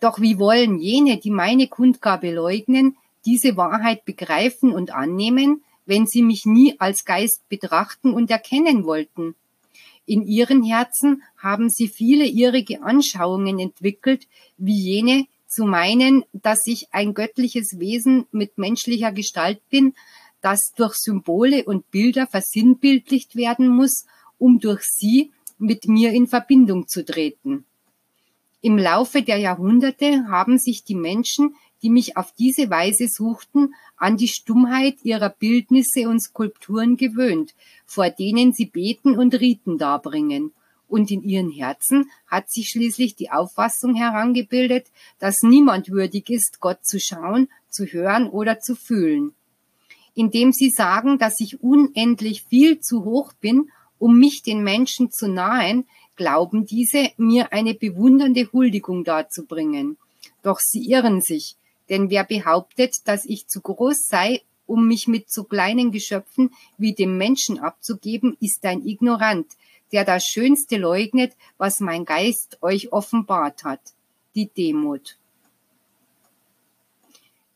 Doch 0.00 0.20
wie 0.20 0.38
wollen 0.38 0.78
jene, 0.78 1.18
die 1.18 1.30
meine 1.30 1.68
Kundgabe 1.68 2.32
leugnen, 2.32 2.96
diese 3.26 3.56
Wahrheit 3.56 4.04
begreifen 4.04 4.72
und 4.72 4.92
annehmen, 4.92 5.62
wenn 5.84 6.06
sie 6.06 6.22
mich 6.22 6.46
nie 6.46 6.76
als 6.78 7.04
Geist 7.04 7.48
betrachten 7.48 8.14
und 8.14 8.30
erkennen 8.30 8.84
wollten? 8.84 9.34
In 10.06 10.26
ihren 10.26 10.64
Herzen 10.64 11.22
haben 11.38 11.68
sie 11.68 11.88
viele 11.88 12.26
irrige 12.26 12.82
Anschauungen 12.82 13.58
entwickelt, 13.58 14.26
wie 14.56 14.74
jene 14.76 15.26
zu 15.46 15.64
meinen, 15.64 16.24
dass 16.32 16.66
ich 16.66 16.88
ein 16.92 17.12
göttliches 17.12 17.78
Wesen 17.78 18.26
mit 18.32 18.56
menschlicher 18.56 19.12
Gestalt 19.12 19.60
bin, 19.68 19.94
das 20.40 20.72
durch 20.76 20.94
Symbole 20.94 21.64
und 21.64 21.90
Bilder 21.90 22.26
versinnbildlicht 22.26 23.36
werden 23.36 23.68
muss, 23.68 24.06
um 24.38 24.58
durch 24.58 24.82
sie 24.82 25.32
mit 25.60 25.86
mir 25.86 26.12
in 26.12 26.26
Verbindung 26.26 26.88
zu 26.88 27.04
treten. 27.04 27.64
Im 28.62 28.76
Laufe 28.76 29.22
der 29.22 29.38
Jahrhunderte 29.38 30.26
haben 30.28 30.58
sich 30.58 30.84
die 30.84 30.94
Menschen, 30.94 31.54
die 31.82 31.90
mich 31.90 32.16
auf 32.16 32.32
diese 32.32 32.68
Weise 32.68 33.08
suchten, 33.08 33.74
an 33.96 34.16
die 34.16 34.28
Stummheit 34.28 34.96
ihrer 35.02 35.30
Bildnisse 35.30 36.08
und 36.08 36.20
Skulpturen 36.20 36.96
gewöhnt, 36.96 37.54
vor 37.86 38.10
denen 38.10 38.52
sie 38.52 38.66
beten 38.66 39.18
und 39.18 39.34
Riten 39.34 39.78
darbringen. 39.78 40.52
Und 40.88 41.10
in 41.10 41.22
ihren 41.22 41.50
Herzen 41.50 42.10
hat 42.26 42.50
sich 42.50 42.70
schließlich 42.70 43.14
die 43.14 43.30
Auffassung 43.30 43.94
herangebildet, 43.94 44.88
dass 45.18 45.42
niemand 45.42 45.90
würdig 45.90 46.28
ist, 46.28 46.60
Gott 46.60 46.84
zu 46.84 46.98
schauen, 46.98 47.48
zu 47.68 47.86
hören 47.86 48.28
oder 48.28 48.58
zu 48.60 48.74
fühlen. 48.74 49.32
Indem 50.14 50.52
sie 50.52 50.70
sagen, 50.70 51.18
dass 51.18 51.38
ich 51.38 51.62
unendlich 51.62 52.42
viel 52.42 52.80
zu 52.80 53.04
hoch 53.04 53.32
bin, 53.34 53.70
um 54.00 54.18
mich 54.18 54.42
den 54.42 54.64
Menschen 54.64 55.12
zu 55.12 55.28
nahen, 55.28 55.86
glauben 56.16 56.66
diese, 56.66 57.10
mir 57.16 57.52
eine 57.52 57.74
bewundernde 57.74 58.50
Huldigung 58.52 59.04
darzubringen. 59.04 59.96
Doch 60.42 60.58
sie 60.58 60.90
irren 60.90 61.20
sich, 61.20 61.54
denn 61.88 62.10
wer 62.10 62.24
behauptet, 62.24 62.96
dass 63.04 63.24
ich 63.24 63.46
zu 63.46 63.60
groß 63.60 64.08
sei, 64.08 64.42
um 64.66 64.88
mich 64.88 65.06
mit 65.06 65.30
so 65.30 65.44
kleinen 65.44 65.92
Geschöpfen 65.92 66.50
wie 66.78 66.94
dem 66.94 67.18
Menschen 67.18 67.58
abzugeben, 67.58 68.36
ist 68.40 68.64
ein 68.64 68.86
Ignorant, 68.86 69.46
der 69.92 70.04
das 70.04 70.24
Schönste 70.24 70.76
leugnet, 70.76 71.32
was 71.58 71.80
mein 71.80 72.04
Geist 72.04 72.58
euch 72.62 72.92
offenbart 72.92 73.64
hat, 73.64 73.80
die 74.34 74.46
Demut. 74.46 75.16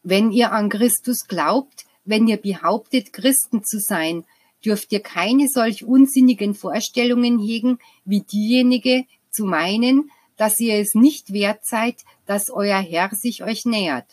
Wenn 0.02 0.32
ihr 0.32 0.52
an 0.52 0.68
Christus 0.68 1.26
glaubt, 1.26 1.86
wenn 2.04 2.28
ihr 2.28 2.36
behauptet, 2.36 3.12
Christen 3.12 3.64
zu 3.64 3.78
sein, 3.78 4.24
dürft 4.64 4.92
ihr 4.92 5.00
keine 5.00 5.48
solch 5.48 5.84
unsinnigen 5.84 6.54
Vorstellungen 6.54 7.38
hegen, 7.38 7.78
wie 8.04 8.22
diejenige 8.22 9.04
zu 9.30 9.44
meinen, 9.44 10.10
dass 10.36 10.58
ihr 10.60 10.76
es 10.76 10.94
nicht 10.94 11.32
wert 11.32 11.64
seid, 11.64 11.96
dass 12.26 12.50
euer 12.50 12.80
Herr 12.80 13.10
sich 13.14 13.42
euch 13.42 13.64
nähert. 13.66 14.06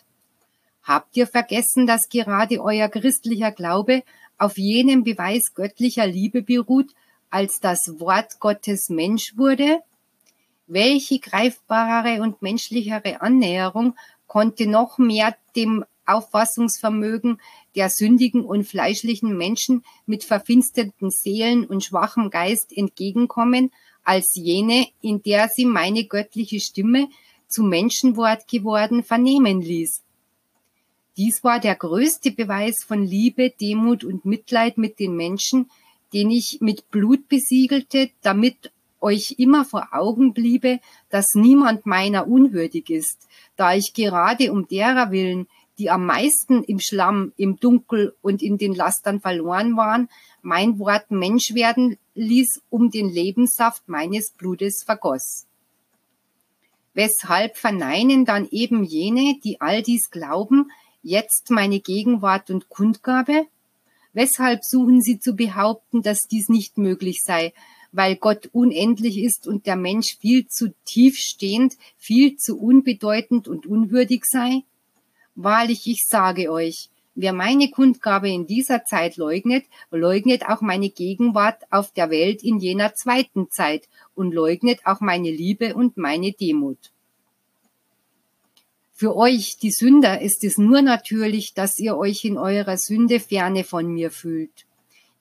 Habt 0.83 1.15
ihr 1.15 1.27
vergessen, 1.27 1.87
dass 1.87 2.09
gerade 2.09 2.61
euer 2.61 2.89
christlicher 2.89 3.51
Glaube 3.51 4.03
auf 4.37 4.57
jenem 4.57 5.03
Beweis 5.03 5.53
göttlicher 5.53 6.07
Liebe 6.07 6.41
beruht, 6.41 6.91
als 7.29 7.59
das 7.59 7.99
Wort 7.99 8.39
Gottes 8.39 8.89
Mensch 8.89 9.37
wurde? 9.37 9.79
Welche 10.67 11.19
greifbarere 11.19 12.21
und 12.21 12.41
menschlichere 12.41 13.21
Annäherung 13.21 13.95
konnte 14.27 14.67
noch 14.67 14.97
mehr 14.97 15.35
dem 15.55 15.85
Auffassungsvermögen 16.13 17.39
der 17.75 17.89
sündigen 17.89 18.43
und 18.43 18.65
fleischlichen 18.65 19.37
Menschen 19.37 19.83
mit 20.05 20.23
verfinsterten 20.23 21.09
Seelen 21.09 21.65
und 21.65 21.83
schwachem 21.83 22.29
Geist 22.29 22.75
entgegenkommen, 22.75 23.71
als 24.03 24.35
jene, 24.35 24.87
in 25.01 25.21
der 25.21 25.49
sie 25.49 25.65
meine 25.65 26.05
göttliche 26.05 26.59
Stimme 26.59 27.07
zu 27.47 27.63
Menschenwort 27.63 28.47
geworden 28.47 29.03
vernehmen 29.03 29.61
ließ. 29.61 30.03
Dies 31.17 31.43
war 31.43 31.59
der 31.59 31.75
größte 31.75 32.31
Beweis 32.31 32.83
von 32.83 33.03
Liebe, 33.05 33.51
Demut 33.51 34.03
und 34.03 34.25
Mitleid 34.25 34.77
mit 34.77 34.99
den 34.99 35.15
Menschen, 35.15 35.69
den 36.13 36.31
ich 36.31 36.59
mit 36.61 36.89
Blut 36.89 37.27
besiegelte, 37.27 38.09
damit 38.21 38.71
euch 39.01 39.35
immer 39.37 39.65
vor 39.65 39.89
Augen 39.91 40.33
bliebe, 40.33 40.79
dass 41.09 41.35
niemand 41.35 41.85
meiner 41.85 42.27
unwürdig 42.27 42.89
ist, 42.89 43.27
da 43.55 43.73
ich 43.73 43.93
gerade 43.93 44.51
um 44.51 44.67
derer 44.67 45.11
willen, 45.11 45.47
die 45.81 45.89
am 45.89 46.05
meisten 46.05 46.63
im 46.63 46.79
Schlamm, 46.79 47.33
im 47.37 47.59
Dunkel 47.59 48.15
und 48.21 48.43
in 48.43 48.59
den 48.59 48.75
Lastern 48.75 49.19
verloren 49.19 49.75
waren, 49.77 50.09
mein 50.43 50.77
Wort 50.77 51.09
Mensch 51.09 51.55
werden 51.55 51.97
ließ, 52.13 52.61
um 52.69 52.91
den 52.91 53.09
Lebenssaft 53.09 53.89
meines 53.89 54.31
Blutes 54.31 54.83
vergoss. 54.83 55.47
Weshalb 56.93 57.57
verneinen 57.57 58.25
dann 58.25 58.47
eben 58.51 58.83
jene, 58.83 59.39
die 59.43 59.59
all 59.59 59.81
dies 59.81 60.11
glauben, 60.11 60.69
jetzt 61.01 61.49
meine 61.49 61.79
Gegenwart 61.79 62.51
und 62.51 62.69
Kundgabe? 62.69 63.47
Weshalb 64.13 64.63
suchen 64.63 65.01
sie 65.01 65.19
zu 65.19 65.35
behaupten, 65.35 66.03
dass 66.03 66.27
dies 66.29 66.47
nicht 66.47 66.77
möglich 66.77 67.21
sei, 67.23 67.53
weil 67.91 68.17
Gott 68.17 68.51
unendlich 68.53 69.17
ist 69.17 69.47
und 69.47 69.65
der 69.65 69.77
Mensch 69.77 70.17
viel 70.19 70.45
zu 70.47 70.75
tief 70.85 71.17
stehend, 71.17 71.73
viel 71.97 72.35
zu 72.35 72.59
unbedeutend 72.59 73.47
und 73.47 73.65
unwürdig 73.65 74.25
sei? 74.25 74.63
Wahrlich, 75.43 75.87
ich 75.87 76.05
sage 76.07 76.51
euch, 76.51 76.89
wer 77.15 77.33
meine 77.33 77.71
Kundgabe 77.71 78.29
in 78.29 78.45
dieser 78.45 78.85
Zeit 78.85 79.17
leugnet, 79.17 79.65
leugnet 79.89 80.47
auch 80.47 80.61
meine 80.61 80.89
Gegenwart 80.89 81.63
auf 81.71 81.91
der 81.91 82.11
Welt 82.11 82.43
in 82.43 82.59
jener 82.59 82.93
zweiten 82.93 83.49
Zeit 83.49 83.89
und 84.13 84.35
leugnet 84.35 84.81
auch 84.85 85.01
meine 85.01 85.31
Liebe 85.31 85.73
und 85.73 85.97
meine 85.97 86.31
Demut. 86.31 86.77
Für 88.93 89.15
euch, 89.15 89.57
die 89.57 89.71
Sünder, 89.71 90.21
ist 90.21 90.43
es 90.43 90.59
nur 90.59 90.83
natürlich, 90.83 91.55
dass 91.55 91.79
ihr 91.79 91.97
euch 91.97 92.23
in 92.23 92.37
eurer 92.37 92.77
Sünde 92.77 93.19
ferne 93.19 93.63
von 93.63 93.87
mir 93.87 94.11
fühlt. 94.11 94.67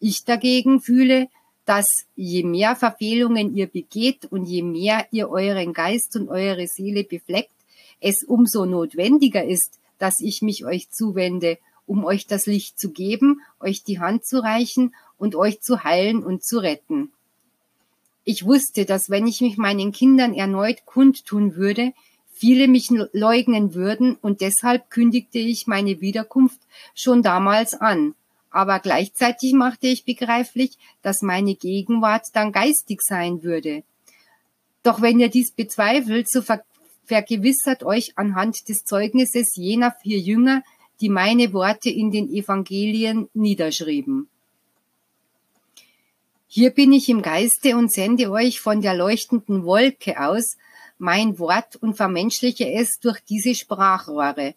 Ich 0.00 0.24
dagegen 0.24 0.83
fühle, 0.83 1.28
dass 1.64 2.04
je 2.14 2.42
mehr 2.42 2.76
Verfehlungen 2.76 3.54
ihr 3.54 3.68
begeht 3.68 4.26
und 4.30 4.44
je 4.44 4.61
mehr 4.61 5.06
ihr 5.12 5.30
euren 5.30 5.72
Geist 5.72 6.14
und 6.16 6.28
eure 6.28 6.66
Seele 6.66 7.04
befleckt, 7.04 7.54
es 8.00 8.22
umso 8.22 8.66
notwendiger 8.66 9.44
ist, 9.44 9.79
dass 10.00 10.18
ich 10.18 10.42
mich 10.42 10.64
euch 10.64 10.90
zuwende, 10.90 11.58
um 11.86 12.04
euch 12.04 12.26
das 12.26 12.46
Licht 12.46 12.80
zu 12.80 12.90
geben, 12.90 13.40
euch 13.60 13.84
die 13.84 14.00
Hand 14.00 14.24
zu 14.24 14.42
reichen 14.42 14.94
und 15.18 15.36
euch 15.36 15.60
zu 15.60 15.84
heilen 15.84 16.24
und 16.24 16.42
zu 16.42 16.58
retten. 16.58 17.12
Ich 18.24 18.44
wusste, 18.44 18.84
dass 18.84 19.10
wenn 19.10 19.26
ich 19.26 19.40
mich 19.40 19.56
meinen 19.56 19.92
Kindern 19.92 20.34
erneut 20.34 20.86
kundtun 20.86 21.54
würde, 21.56 21.92
viele 22.32 22.68
mich 22.68 22.88
leugnen 23.12 23.74
würden 23.74 24.16
und 24.20 24.40
deshalb 24.40 24.90
kündigte 24.90 25.38
ich 25.38 25.66
meine 25.66 26.00
Wiederkunft 26.00 26.60
schon 26.94 27.22
damals 27.22 27.74
an. 27.74 28.14
Aber 28.50 28.80
gleichzeitig 28.80 29.52
machte 29.52 29.86
ich 29.86 30.04
begreiflich, 30.04 30.78
dass 31.02 31.22
meine 31.22 31.54
Gegenwart 31.54 32.26
dann 32.32 32.50
geistig 32.50 33.02
sein 33.02 33.42
würde. 33.42 33.84
Doch 34.82 35.02
wenn 35.02 35.20
ihr 35.20 35.28
dies 35.28 35.52
bezweifelt, 35.52 36.30
so 36.30 36.42
vergewissert 37.04 37.82
euch 37.82 38.16
anhand 38.16 38.68
des 38.68 38.84
Zeugnisses 38.84 39.56
jener 39.56 39.92
vier 40.02 40.18
Jünger, 40.18 40.62
die 41.00 41.08
meine 41.08 41.52
Worte 41.52 41.90
in 41.90 42.10
den 42.10 42.28
Evangelien 42.28 43.28
niederschrieben. 43.34 44.28
Hier 46.46 46.70
bin 46.70 46.92
ich 46.92 47.08
im 47.08 47.22
Geiste 47.22 47.76
und 47.76 47.92
sende 47.92 48.30
euch 48.30 48.60
von 48.60 48.80
der 48.82 48.94
leuchtenden 48.94 49.64
Wolke 49.64 50.20
aus 50.20 50.56
mein 50.98 51.38
Wort 51.38 51.76
und 51.76 51.94
vermenschliche 51.94 52.70
es 52.70 52.98
durch 53.00 53.20
diese 53.20 53.54
Sprachrohre 53.54 54.54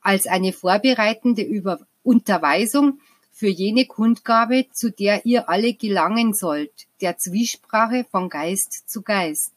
als 0.00 0.26
eine 0.26 0.52
vorbereitende 0.52 1.42
Über 1.42 1.80
Unterweisung 2.02 3.00
für 3.32 3.48
jene 3.48 3.86
Kundgabe, 3.86 4.66
zu 4.72 4.90
der 4.90 5.24
ihr 5.26 5.48
alle 5.48 5.74
gelangen 5.74 6.34
sollt, 6.34 6.86
der 7.00 7.18
Zwiesprache 7.18 8.04
von 8.10 8.28
Geist 8.28 8.88
zu 8.88 9.02
Geist 9.02 9.52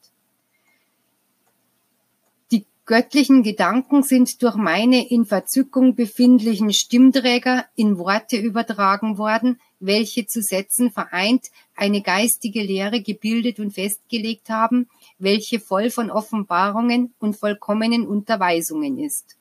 göttlichen 2.86 3.44
Gedanken 3.44 4.04
sind 4.04 4.41
durch 4.41 4.56
meine 4.56 5.10
in 5.10 5.26
Verzückung 5.26 5.96
befindlichen 5.96 6.74
Stimmträger 6.74 7.65
in 7.76 7.98
Worte 7.98 8.38
übertragen 8.38 9.17
worden, 9.17 9.60
welche 9.80 10.26
zu 10.26 10.41
Sätzen 10.41 10.91
vereint 10.91 11.48
eine 11.76 12.02
geistige 12.02 12.62
Lehre 12.62 13.02
gebildet 13.02 13.60
und 13.60 13.72
festgelegt 13.72 14.50
haben, 14.50 14.89
welche 15.20 15.60
voll 15.60 15.89
von 15.89 16.12
Offenbarungen 16.12 17.13
und 17.20 17.38
vollkommenen 17.38 18.08
Unterweisungen 18.08 18.98
ist. 18.98 19.38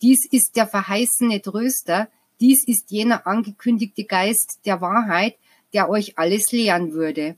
Dies 0.00 0.26
ist 0.30 0.56
der 0.56 0.66
verheißene 0.66 1.40
Tröster, 1.42 2.08
Dies 2.42 2.66
ist 2.66 2.90
jener 2.90 3.24
angekündigte 3.28 4.02
Geist 4.02 4.58
der 4.64 4.80
Wahrheit, 4.80 5.36
der 5.72 5.88
euch 5.88 6.18
alles 6.18 6.50
lehren 6.50 6.92
würde. 6.92 7.36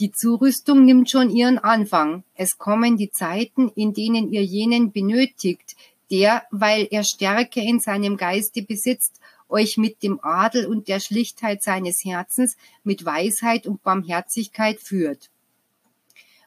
Die 0.00 0.12
Zurüstung 0.12 0.84
nimmt 0.84 1.10
schon 1.10 1.28
ihren 1.28 1.58
Anfang. 1.58 2.22
Es 2.34 2.56
kommen 2.56 2.96
die 2.96 3.10
Zeiten, 3.10 3.68
in 3.74 3.94
denen 3.94 4.30
ihr 4.30 4.44
jenen 4.44 4.92
benötigt, 4.92 5.74
der, 6.12 6.44
weil 6.52 6.86
er 6.90 7.02
Stärke 7.02 7.60
in 7.60 7.80
seinem 7.80 8.16
Geiste 8.16 8.62
besitzt, 8.62 9.20
euch 9.48 9.76
mit 9.76 10.04
dem 10.04 10.20
Adel 10.22 10.66
und 10.66 10.86
der 10.86 11.00
Schlichtheit 11.00 11.64
seines 11.64 12.04
Herzens, 12.04 12.56
mit 12.84 13.04
Weisheit 13.04 13.66
und 13.66 13.82
Barmherzigkeit 13.82 14.78
führt. 14.78 15.30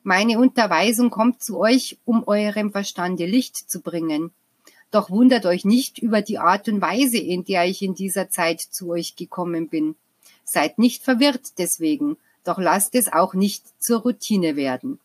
Meine 0.04 0.40
Unterweisung 0.40 1.10
kommt 1.10 1.44
zu 1.44 1.60
euch, 1.60 1.98
um 2.06 2.26
eurem 2.26 2.72
Verstande 2.72 3.26
Licht 3.26 3.70
zu 3.70 3.82
bringen. 3.82 4.32
Doch 4.92 5.10
wundert 5.10 5.46
euch 5.46 5.66
nicht 5.66 6.00
über 6.00 6.22
die 6.22 6.38
Art 6.38 6.70
und 6.70 6.82
Weise, 6.82 7.18
in 7.18 7.44
der 7.44 7.66
ich 7.66 7.82
in 7.82 7.96
dieser 7.96 8.30
Zeit 8.30 8.62
zu 8.62 8.90
euch 8.90 9.16
gekommen 9.16 9.68
bin. 9.68 9.96
Seid 10.44 10.80
nicht 10.80 11.04
verwirrt 11.04 11.58
deswegen, 11.58 12.18
doch 12.44 12.58
lasst 12.58 12.96
es 12.96 13.12
auch 13.12 13.34
nicht 13.34 13.64
zur 13.80 14.02
Routine 14.02 14.56
werden. 14.56 15.00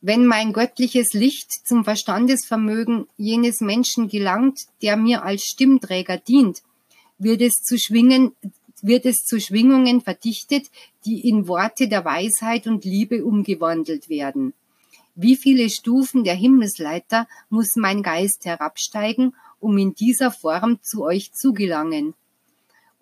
Wenn 0.00 0.26
mein 0.26 0.52
göttliches 0.52 1.12
Licht 1.12 1.52
zum 1.52 1.84
Verstandesvermögen 1.84 3.06
jenes 3.16 3.60
Menschen 3.60 4.08
gelangt, 4.08 4.66
der 4.82 4.96
mir 4.96 5.22
als 5.22 5.44
Stimmträger 5.44 6.18
dient, 6.18 6.62
wird 7.18 7.40
es 7.40 7.62
zu 7.62 7.78
schwingen, 7.78 8.32
wird 8.82 9.06
es 9.06 9.24
zu 9.24 9.40
Schwingungen 9.40 10.00
verdichtet, 10.00 10.70
die 11.04 11.28
in 11.28 11.46
Worte 11.46 11.86
der 11.86 12.04
Weisheit 12.04 12.66
und 12.66 12.84
Liebe 12.84 13.24
umgewandelt 13.24 14.08
werden. 14.08 14.54
Wie 15.14 15.36
viele 15.36 15.70
Stufen 15.70 16.24
der 16.24 16.34
Himmelsleiter 16.34 17.28
muss 17.48 17.76
mein 17.76 18.02
Geist 18.02 18.44
herabsteigen, 18.44 19.36
um 19.60 19.78
in 19.78 19.94
dieser 19.94 20.32
Form 20.32 20.82
zu 20.82 21.04
euch 21.04 21.32
zu 21.32 21.52
gelangen? 21.52 22.14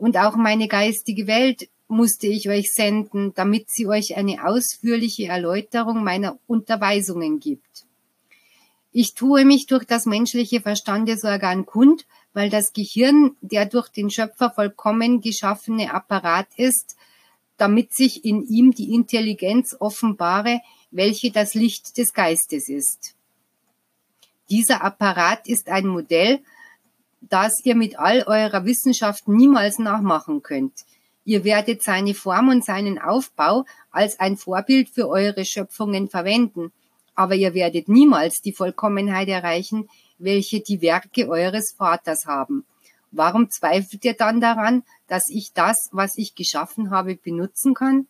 Und 0.00 0.16
auch 0.16 0.34
meine 0.34 0.66
geistige 0.66 1.26
Welt 1.26 1.68
musste 1.86 2.26
ich 2.26 2.48
euch 2.48 2.72
senden, 2.72 3.34
damit 3.34 3.68
sie 3.68 3.86
euch 3.86 4.16
eine 4.16 4.46
ausführliche 4.46 5.26
Erläuterung 5.26 6.02
meiner 6.02 6.38
Unterweisungen 6.46 7.38
gibt. 7.38 7.84
Ich 8.92 9.12
tue 9.12 9.44
mich 9.44 9.66
durch 9.66 9.84
das 9.84 10.06
menschliche 10.06 10.62
Verstandesorgan 10.62 11.66
kund, 11.66 12.06
weil 12.32 12.48
das 12.48 12.72
Gehirn 12.72 13.36
der 13.42 13.66
durch 13.66 13.90
den 13.90 14.08
Schöpfer 14.08 14.50
vollkommen 14.50 15.20
geschaffene 15.20 15.92
Apparat 15.92 16.48
ist, 16.56 16.96
damit 17.58 17.92
sich 17.92 18.24
in 18.24 18.42
ihm 18.46 18.70
die 18.70 18.94
Intelligenz 18.94 19.76
offenbare, 19.78 20.62
welche 20.90 21.30
das 21.30 21.52
Licht 21.52 21.98
des 21.98 22.14
Geistes 22.14 22.70
ist. 22.70 23.14
Dieser 24.48 24.82
Apparat 24.82 25.46
ist 25.46 25.68
ein 25.68 25.86
Modell, 25.86 26.40
das 27.20 27.64
ihr 27.64 27.74
mit 27.74 27.98
all 27.98 28.22
eurer 28.26 28.64
Wissenschaft 28.64 29.28
niemals 29.28 29.78
nachmachen 29.78 30.42
könnt. 30.42 30.84
Ihr 31.24 31.44
werdet 31.44 31.82
seine 31.82 32.14
Form 32.14 32.48
und 32.48 32.64
seinen 32.64 32.98
Aufbau 32.98 33.64
als 33.90 34.18
ein 34.18 34.36
Vorbild 34.36 34.88
für 34.88 35.08
eure 35.08 35.44
Schöpfungen 35.44 36.08
verwenden, 36.08 36.72
aber 37.14 37.34
ihr 37.34 37.54
werdet 37.54 37.88
niemals 37.88 38.40
die 38.40 38.52
Vollkommenheit 38.52 39.28
erreichen, 39.28 39.88
welche 40.18 40.60
die 40.60 40.80
Werke 40.80 41.28
eures 41.28 41.72
Vaters 41.72 42.26
haben. 42.26 42.64
Warum 43.12 43.50
zweifelt 43.50 44.04
ihr 44.04 44.14
dann 44.14 44.40
daran, 44.40 44.82
dass 45.08 45.28
ich 45.28 45.52
das, 45.52 45.88
was 45.92 46.16
ich 46.16 46.34
geschaffen 46.34 46.90
habe, 46.90 47.16
benutzen 47.16 47.74
kann? 47.74 48.06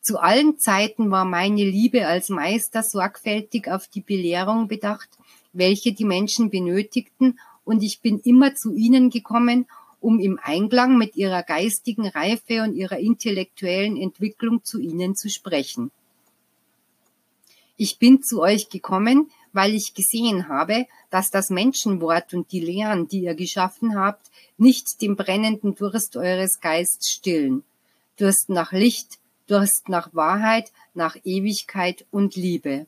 Zu 0.00 0.18
allen 0.18 0.58
Zeiten 0.58 1.10
war 1.10 1.26
meine 1.26 1.64
Liebe 1.64 2.06
als 2.06 2.30
Meister 2.30 2.82
sorgfältig 2.82 3.68
auf 3.68 3.88
die 3.88 4.00
Belehrung 4.00 4.66
bedacht, 4.66 5.10
welche 5.52 5.92
die 5.92 6.04
Menschen 6.04 6.50
benötigten, 6.50 7.38
und 7.68 7.82
ich 7.82 8.00
bin 8.00 8.18
immer 8.20 8.54
zu 8.54 8.72
ihnen 8.72 9.10
gekommen, 9.10 9.66
um 10.00 10.20
im 10.20 10.40
Einklang 10.42 10.96
mit 10.96 11.16
ihrer 11.16 11.42
geistigen 11.42 12.08
Reife 12.08 12.62
und 12.62 12.74
ihrer 12.74 12.98
intellektuellen 12.98 13.98
Entwicklung 13.98 14.64
zu 14.64 14.80
ihnen 14.80 15.14
zu 15.14 15.28
sprechen. 15.28 15.90
Ich 17.76 17.98
bin 17.98 18.22
zu 18.22 18.40
euch 18.40 18.70
gekommen, 18.70 19.30
weil 19.52 19.74
ich 19.74 19.92
gesehen 19.92 20.48
habe, 20.48 20.86
dass 21.10 21.30
das 21.30 21.50
Menschenwort 21.50 22.32
und 22.32 22.50
die 22.52 22.60
Lehren, 22.60 23.06
die 23.06 23.24
ihr 23.24 23.34
geschaffen 23.34 23.96
habt, 23.96 24.30
nicht 24.56 25.02
den 25.02 25.14
brennenden 25.14 25.74
Durst 25.74 26.16
eures 26.16 26.60
Geistes 26.60 27.10
stillen. 27.10 27.64
Durst 28.16 28.48
nach 28.48 28.72
Licht, 28.72 29.18
Durst 29.46 29.90
nach 29.90 30.14
Wahrheit, 30.14 30.72
nach 30.94 31.16
Ewigkeit 31.22 32.06
und 32.10 32.34
Liebe. 32.34 32.86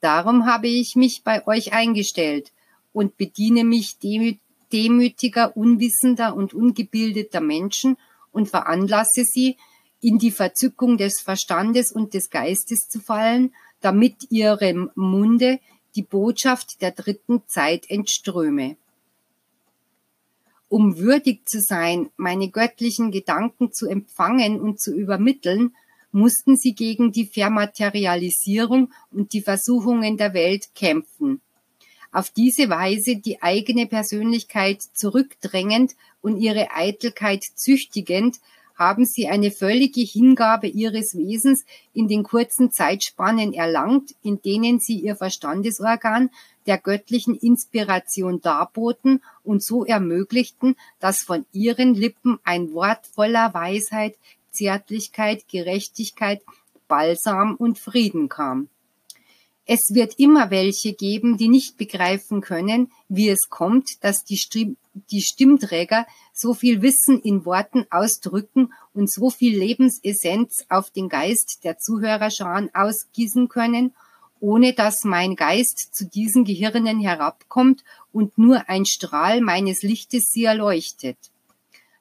Darum 0.00 0.46
habe 0.46 0.68
ich 0.68 0.94
mich 0.94 1.22
bei 1.24 1.44
euch 1.48 1.72
eingestellt 1.72 2.52
und 2.92 3.16
bediene 3.16 3.64
mich 3.64 3.98
demütiger, 3.98 5.56
unwissender 5.56 6.34
und 6.34 6.54
ungebildeter 6.54 7.40
Menschen 7.40 7.96
und 8.30 8.48
veranlasse 8.48 9.24
sie, 9.24 9.56
in 10.00 10.18
die 10.18 10.32
Verzückung 10.32 10.96
des 10.98 11.20
Verstandes 11.20 11.92
und 11.92 12.12
des 12.12 12.28
Geistes 12.28 12.88
zu 12.88 12.98
fallen, 12.98 13.54
damit 13.80 14.30
ihrem 14.30 14.90
Munde 14.96 15.60
die 15.94 16.02
Botschaft 16.02 16.82
der 16.82 16.90
dritten 16.90 17.42
Zeit 17.46 17.88
entströme. 17.88 18.76
Um 20.68 20.98
würdig 20.98 21.48
zu 21.48 21.60
sein, 21.60 22.10
meine 22.16 22.50
göttlichen 22.50 23.12
Gedanken 23.12 23.72
zu 23.72 23.86
empfangen 23.86 24.60
und 24.60 24.80
zu 24.80 24.92
übermitteln, 24.92 25.76
mussten 26.10 26.56
sie 26.56 26.74
gegen 26.74 27.12
die 27.12 27.26
Vermaterialisierung 27.26 28.92
und 29.12 29.32
die 29.34 29.42
Versuchungen 29.42 30.16
der 30.16 30.34
Welt 30.34 30.74
kämpfen 30.74 31.40
auf 32.12 32.30
diese 32.30 32.68
Weise 32.68 33.16
die 33.16 33.42
eigene 33.42 33.86
Persönlichkeit 33.86 34.82
zurückdrängend 34.82 35.92
und 36.20 36.36
ihre 36.36 36.70
Eitelkeit 36.72 37.42
züchtigend, 37.54 38.36
haben 38.74 39.04
sie 39.04 39.28
eine 39.28 39.50
völlige 39.50 40.00
Hingabe 40.00 40.66
ihres 40.66 41.16
Wesens 41.16 41.64
in 41.92 42.08
den 42.08 42.22
kurzen 42.22 42.72
Zeitspannen 42.72 43.52
erlangt, 43.52 44.14
in 44.22 44.40
denen 44.42 44.80
sie 44.80 44.98
ihr 44.98 45.16
Verstandesorgan 45.16 46.30
der 46.66 46.78
göttlichen 46.78 47.34
Inspiration 47.34 48.40
darboten 48.40 49.20
und 49.42 49.62
so 49.62 49.84
ermöglichten, 49.84 50.76
dass 51.00 51.22
von 51.22 51.44
ihren 51.52 51.94
Lippen 51.94 52.38
ein 52.44 52.72
Wort 52.72 53.06
voller 53.06 53.52
Weisheit, 53.52 54.16
Zärtlichkeit, 54.50 55.48
Gerechtigkeit, 55.48 56.42
Balsam 56.88 57.56
und 57.56 57.78
Frieden 57.78 58.28
kam. 58.28 58.68
Es 59.64 59.94
wird 59.94 60.18
immer 60.18 60.50
welche 60.50 60.92
geben, 60.92 61.36
die 61.36 61.48
nicht 61.48 61.76
begreifen 61.76 62.40
können, 62.40 62.90
wie 63.08 63.28
es 63.28 63.48
kommt, 63.48 64.02
dass 64.02 64.24
die, 64.24 64.36
Stimm 64.36 64.76
die 65.10 65.22
Stimmträger 65.22 66.06
so 66.34 66.52
viel 66.52 66.82
Wissen 66.82 67.20
in 67.20 67.44
Worten 67.44 67.86
ausdrücken 67.90 68.72
und 68.92 69.10
so 69.10 69.30
viel 69.30 69.56
Lebensessenz 69.56 70.66
auf 70.68 70.90
den 70.90 71.08
Geist 71.08 71.60
der 71.62 71.78
Zuhörerscharen 71.78 72.70
ausgießen 72.74 73.48
können, 73.48 73.94
ohne 74.40 74.72
dass 74.72 75.04
mein 75.04 75.36
Geist 75.36 75.94
zu 75.94 76.06
diesen 76.06 76.44
Gehirnen 76.44 76.98
herabkommt 77.00 77.84
und 78.12 78.36
nur 78.36 78.68
ein 78.68 78.84
Strahl 78.84 79.40
meines 79.40 79.82
Lichtes 79.82 80.32
sie 80.32 80.44
erleuchtet. 80.44 81.16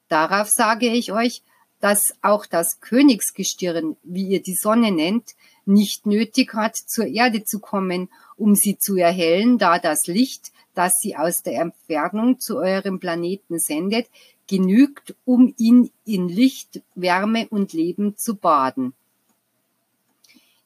Darauf 0.08 0.50
sage 0.50 0.88
ich 0.88 1.12
euch, 1.14 1.44
dass 1.80 2.14
auch 2.22 2.46
das 2.46 2.80
Königsgestirn, 2.80 3.96
wie 4.04 4.28
ihr 4.28 4.42
die 4.42 4.56
Sonne 4.56 4.92
nennt, 4.92 5.36
nicht 5.66 6.06
nötig 6.06 6.54
hat, 6.54 6.76
zur 6.76 7.06
Erde 7.06 7.44
zu 7.44 7.60
kommen, 7.60 8.10
um 8.38 8.56
sie 8.56 8.78
zu 8.78 8.96
erhellen, 8.96 9.58
da 9.58 9.80
das 9.80 10.08
Licht, 10.08 10.52
das 10.74 10.94
sie 11.02 11.16
aus 11.16 11.44
der 11.44 11.62
Entfernung 11.62 12.40
zu 12.40 12.58
eurem 12.58 13.00
Planeten 13.00 13.60
sendet, 13.60 14.08
genügt, 14.48 15.16
um 15.26 15.54
ihn 15.58 15.92
in 16.06 16.28
Licht, 16.28 16.82
Wärme 16.96 17.48
und 17.50 17.74
Leben 17.74 18.18
zu 18.18 18.36
baden. 18.36 18.94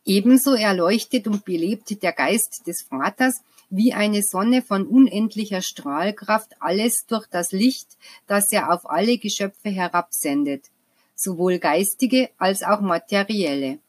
Ebenso 0.06 0.54
erleuchtet 0.54 1.28
und 1.28 1.46
belebt 1.46 2.02
der 2.04 2.14
Geist 2.14 2.68
des 2.68 2.84
Vaters 2.84 3.42
wie 3.70 3.94
eine 3.94 4.22
Sonne 4.22 4.62
von 4.62 4.86
unendlicher 4.86 5.62
Strahlkraft 5.62 6.52
alles 6.60 7.06
durch 7.08 7.28
das 7.28 7.52
Licht, 7.52 7.98
das 8.28 8.52
er 8.52 8.72
auf 8.72 8.90
alle 8.90 9.18
Geschöpfe 9.18 9.70
herabsendet, 9.70 10.66
sowohl 11.16 11.58
geistige 11.58 12.30
als 12.38 12.62
auch 12.62 12.82
materielle. 12.82 13.80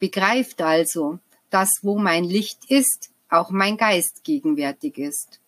Begreift 0.00 0.62
also, 0.62 1.18
dass 1.50 1.80
wo 1.82 1.98
mein 1.98 2.24
Licht 2.24 2.64
ist, 2.68 3.10
auch 3.28 3.50
mein 3.50 3.76
Geist 3.76 4.24
gegenwärtig 4.24 4.96
ist. 4.98 5.40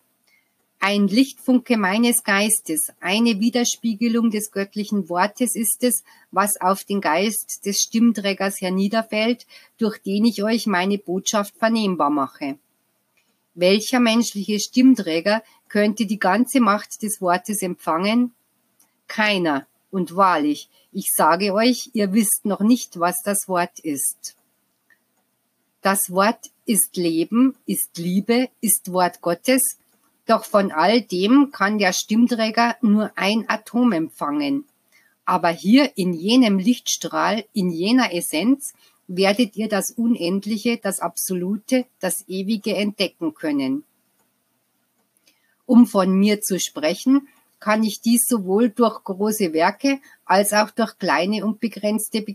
Ein 0.79 1.07
Lichtfunke 1.07 1.77
meines 1.77 2.23
Geistes, 2.23 2.91
eine 2.99 3.39
Widerspiegelung 3.39 4.29
des 4.29 4.51
göttlichen 4.51 5.09
Wortes 5.09 5.55
ist 5.55 5.83
es, 5.83 6.03
was 6.29 6.61
auf 6.61 6.83
den 6.83 7.01
Geist 7.01 7.65
des 7.65 7.79
Stimmträgers 7.81 8.61
herniederfällt, 8.61 9.47
durch 9.77 9.97
den 9.97 10.25
ich 10.25 10.43
euch 10.43 10.67
meine 10.67 10.97
Botschaft 10.97 11.55
vernehmbar 11.57 12.09
mache. 12.09 12.59
Welcher 13.55 13.99
menschliche 13.99 14.59
Stimmträger 14.59 15.41
könnte 15.67 16.05
die 16.05 16.19
ganze 16.19 16.59
Macht 16.59 17.01
des 17.01 17.21
Wortes 17.21 17.61
empfangen? 17.61 18.33
Keiner. 19.07 19.65
Und 19.89 20.15
wahrlich, 20.15 20.69
ich 20.91 21.11
sage 21.15 21.53
euch, 21.53 21.91
ihr 21.93 22.13
wisst 22.13 22.45
noch 22.45 22.59
nicht, 22.59 22.99
was 22.99 23.23
das 23.23 23.47
Wort 23.47 23.79
ist. 23.79 24.35
Das 25.83 26.11
Wort 26.11 26.49
ist 26.65 26.95
Leben, 26.95 27.55
ist 27.65 27.97
Liebe, 27.97 28.47
ist 28.61 28.93
Wort 28.93 29.19
Gottes, 29.19 29.77
Doch 30.25 30.45
von 30.45 30.71
all 30.71 31.01
dem 31.01 31.51
kann 31.51 31.77
der 31.77 31.91
Stimmträger 31.91 32.77
nur 32.81 33.11
ein 33.17 33.43
Atom 33.49 33.91
empfangen. 33.91 34.63
Aber 35.25 35.49
hier 35.49 35.91
in 35.97 36.13
jenem 36.13 36.57
Lichtstrahl, 36.57 37.43
in 37.51 37.69
jener 37.69 38.13
Essenz, 38.13 38.73
werdet 39.07 39.57
ihr 39.57 39.67
das 39.67 39.91
Unendliche, 39.91 40.77
das 40.77 41.01
Absolute, 41.01 41.85
das 41.99 42.23
Ewige 42.29 42.73
entdecken 42.77 43.33
können. 43.33 43.83
Um 45.65 45.85
von 45.85 46.17
mir 46.17 46.39
zu 46.39 46.61
sprechen, 46.61 47.27
kann 47.59 47.83
ich 47.83 47.99
dies 47.99 48.25
sowohl 48.25 48.69
durch 48.69 49.03
große 49.03 49.51
Werke 49.51 49.99
als 50.23 50.53
auch 50.53 50.71
durch 50.71 50.97
kleine 50.97 51.45
und 51.45 51.59
begrenzte 51.59 52.25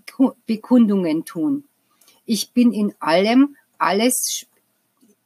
Bekundungen 0.46 1.24
tun. 1.24 1.64
Ich 2.30 2.50
bin 2.50 2.74
in 2.74 2.94
allem, 3.00 3.56
alles, 3.78 4.44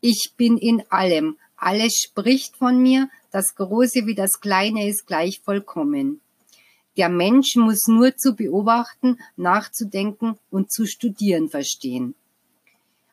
ich 0.00 0.34
bin 0.36 0.56
in 0.56 0.84
allem, 0.88 1.36
alles 1.56 1.96
spricht 1.96 2.56
von 2.56 2.80
mir, 2.80 3.10
das 3.32 3.56
Große 3.56 4.06
wie 4.06 4.14
das 4.14 4.40
Kleine 4.40 4.88
ist 4.88 5.08
gleich 5.08 5.40
vollkommen. 5.40 6.20
Der 6.96 7.08
Mensch 7.08 7.56
muss 7.56 7.88
nur 7.88 8.16
zu 8.16 8.36
beobachten, 8.36 9.18
nachzudenken 9.34 10.38
und 10.48 10.70
zu 10.70 10.86
studieren 10.86 11.48
verstehen. 11.48 12.14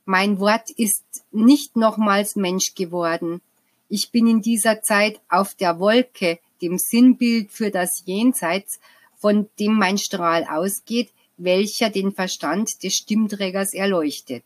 Mein 0.05 0.39
Wort 0.39 0.69
ist 0.69 1.23
nicht 1.31 1.75
nochmals 1.75 2.35
Mensch 2.35 2.75
geworden. 2.75 3.41
Ich 3.87 4.11
bin 4.11 4.27
in 4.27 4.43
dieser 4.43 4.83
Zeit 4.83 5.19
auf 5.29 5.55
der 5.55 5.79
Wolke, 5.79 6.37
dem 6.61 6.77
Sinnbild 6.77 7.51
für 7.51 7.71
das 7.71 8.03
Jenseits, 8.05 8.79
von 9.17 9.49
dem 9.59 9.73
mein 9.73 9.97
Strahl 9.97 10.45
ausgeht, 10.47 11.09
welcher 11.39 11.89
den 11.89 12.11
Verstand 12.11 12.83
des 12.83 12.95
Stimmträgers 12.95 13.73
erleuchtet. 13.73 14.43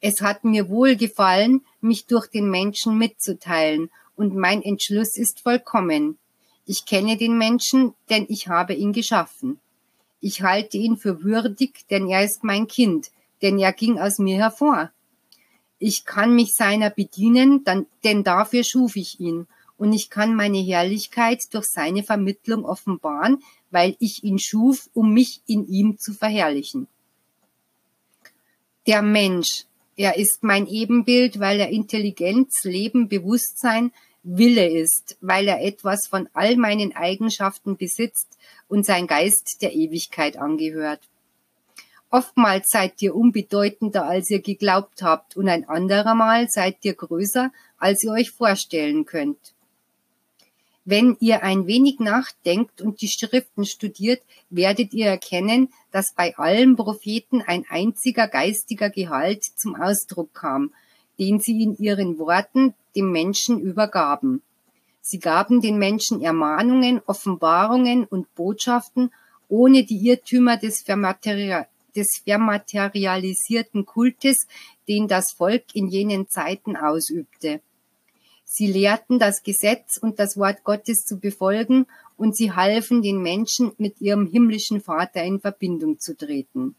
Es 0.00 0.20
hat 0.20 0.44
mir 0.44 0.68
wohl 0.68 0.96
gefallen, 0.96 1.64
mich 1.80 2.06
durch 2.06 2.26
den 2.26 2.50
Menschen 2.50 2.98
mitzuteilen, 2.98 3.90
und 4.16 4.34
mein 4.34 4.62
Entschluss 4.62 5.16
ist 5.16 5.40
vollkommen. 5.40 6.18
Ich 6.66 6.84
kenne 6.84 7.16
den 7.16 7.38
Menschen, 7.38 7.94
denn 8.10 8.26
ich 8.28 8.48
habe 8.48 8.74
ihn 8.74 8.92
geschaffen. 8.92 9.58
Ich 10.20 10.42
halte 10.42 10.76
ihn 10.76 10.96
für 10.96 11.22
würdig, 11.22 11.86
denn 11.90 12.08
er 12.08 12.24
ist 12.24 12.44
mein 12.44 12.66
Kind, 12.66 13.10
denn 13.42 13.58
er 13.58 13.72
ging 13.72 13.98
aus 13.98 14.18
mir 14.18 14.36
hervor. 14.36 14.90
Ich 15.78 16.04
kann 16.04 16.34
mich 16.34 16.52
seiner 16.52 16.90
bedienen, 16.90 17.64
denn 18.04 18.22
dafür 18.22 18.62
schuf 18.62 18.94
ich 18.96 19.18
ihn, 19.18 19.48
und 19.76 19.92
ich 19.92 20.10
kann 20.10 20.36
meine 20.36 20.60
Herrlichkeit 20.60 21.42
durch 21.50 21.66
seine 21.66 22.04
Vermittlung 22.04 22.64
offenbaren, 22.64 23.42
weil 23.72 23.96
ich 23.98 24.22
ihn 24.22 24.38
schuf, 24.38 24.88
um 24.94 25.12
mich 25.12 25.40
in 25.46 25.66
ihm 25.66 25.98
zu 25.98 26.12
verherrlichen. 26.12 26.86
Der 28.86 29.02
Mensch, 29.02 29.64
er 29.96 30.16
ist 30.16 30.42
mein 30.42 30.66
Ebenbild, 30.66 31.40
weil 31.40 31.60
er 31.60 31.70
Intelligenz, 31.70 32.64
Leben, 32.64 33.08
Bewusstsein, 33.08 33.92
Wille 34.22 34.68
ist, 34.68 35.16
weil 35.20 35.48
er 35.48 35.64
etwas 35.64 36.06
von 36.06 36.28
all 36.32 36.56
meinen 36.56 36.94
Eigenschaften 36.94 37.76
besitzt 37.76 38.38
und 38.68 38.86
sein 38.86 39.06
Geist 39.06 39.58
der 39.62 39.74
Ewigkeit 39.74 40.36
angehört. 40.36 41.00
Oftmals 42.10 42.68
seid 42.68 43.00
ihr 43.00 43.14
unbedeutender, 43.14 44.04
als 44.04 44.30
ihr 44.30 44.40
geglaubt 44.40 45.02
habt, 45.02 45.36
und 45.36 45.48
ein 45.48 45.68
anderer 45.68 46.14
Mal 46.14 46.48
seid 46.48 46.84
ihr 46.84 46.94
größer, 46.94 47.50
als 47.78 48.04
ihr 48.04 48.12
euch 48.12 48.30
vorstellen 48.30 49.06
könnt. 49.06 49.54
Wenn 50.84 51.16
ihr 51.20 51.44
ein 51.44 51.66
wenig 51.68 52.00
nachdenkt 52.00 52.82
und 52.82 53.02
die 53.02 53.08
Schriften 53.08 53.64
studiert, 53.64 54.20
werdet 54.50 54.92
ihr 54.92 55.06
erkennen, 55.06 55.72
dass 55.92 56.12
bei 56.12 56.36
allen 56.36 56.74
Propheten 56.74 57.40
ein 57.40 57.64
einziger 57.68 58.26
geistiger 58.26 58.90
Gehalt 58.90 59.44
zum 59.44 59.76
Ausdruck 59.76 60.34
kam, 60.34 60.72
den 61.20 61.38
sie 61.38 61.62
in 61.62 61.76
ihren 61.78 62.18
Worten 62.18 62.74
dem 62.96 63.12
Menschen 63.12 63.60
übergaben. 63.60 64.42
Sie 65.00 65.20
gaben 65.20 65.60
den 65.60 65.78
Menschen 65.78 66.20
Ermahnungen, 66.20 67.00
Offenbarungen 67.06 68.04
und 68.04 68.34
Botschaften, 68.34 69.12
ohne 69.48 69.84
die 69.84 69.98
Irrtümer 70.08 70.56
des, 70.56 70.82
Vermateria 70.82 71.66
des 71.94 72.22
vermaterialisierten 72.24 73.84
Kultes, 73.84 74.46
den 74.88 75.08
das 75.08 75.32
Volk 75.32 75.64
in 75.74 75.88
jenen 75.88 76.28
Zeiten 76.28 76.76
ausübte. 76.76 77.60
Sie 78.54 78.66
lehrten 78.66 79.18
das 79.18 79.42
Gesetz 79.42 79.96
und 79.96 80.18
das 80.18 80.36
Wort 80.36 80.62
Gottes 80.62 81.06
zu 81.06 81.18
befolgen 81.18 81.86
und 82.18 82.36
sie 82.36 82.52
halfen 82.52 83.00
den 83.00 83.22
Menschen 83.22 83.72
mit 83.78 84.02
ihrem 84.02 84.26
himmlischen 84.26 84.82
Vater 84.82 85.24
in 85.24 85.40
Verbindung 85.40 85.98
zu 86.00 86.14
treten. 86.14 86.74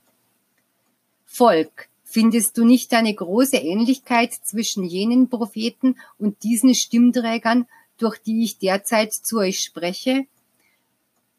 Volk, 1.26 1.90
findest 2.04 2.60
du 2.60 2.64
nicht 2.64 2.94
eine 2.94 3.16
große 3.16 3.58
Ähnlichkeit 3.58 4.34
zwischen 4.34 4.84
jenen 4.84 5.30
Propheten 5.30 5.96
und 6.20 6.44
diesen 6.44 6.76
Stimmträgern, 6.76 7.66
durch 7.98 8.20
die 8.20 8.44
ich 8.44 8.60
derzeit 8.60 9.12
zu 9.12 9.40
euch 9.40 9.62
spreche? 9.62 10.28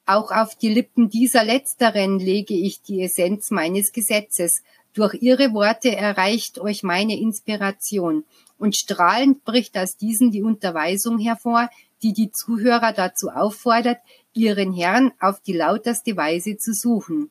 Auch 0.04 0.32
auf 0.32 0.56
die 0.56 0.70
Lippen 0.70 1.10
dieser 1.10 1.44
letzteren 1.44 2.18
lege 2.18 2.54
ich 2.54 2.82
die 2.82 3.02
Essenz 3.02 3.52
meines 3.52 3.92
Gesetzes. 3.92 4.64
Durch 4.94 5.14
ihre 5.14 5.52
Worte 5.54 5.94
erreicht 5.94 6.58
euch 6.58 6.82
meine 6.82 7.16
Inspiration 7.16 8.24
und 8.64 8.76
strahlend 8.76 9.44
bricht 9.44 9.76
aus 9.76 9.98
diesen 9.98 10.30
die 10.30 10.42
Unterweisung 10.42 11.18
hervor, 11.18 11.68
die 12.02 12.14
die 12.14 12.30
Zuhörer 12.32 12.94
dazu 12.94 13.28
auffordert, 13.28 13.98
ihren 14.32 14.72
Herrn 14.72 15.12
auf 15.20 15.42
die 15.42 15.52
lauterste 15.52 16.16
Weise 16.16 16.56
zu 16.56 16.72
suchen. 16.72 17.30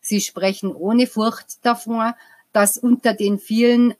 Sie 0.00 0.20
sprechen 0.20 0.72
ohne 0.72 1.08
Furcht 1.08 1.58
davor, 1.62 2.14
dass 2.52 2.78
unter 2.78 3.12
den 3.12 3.40
vielen, 3.40 3.94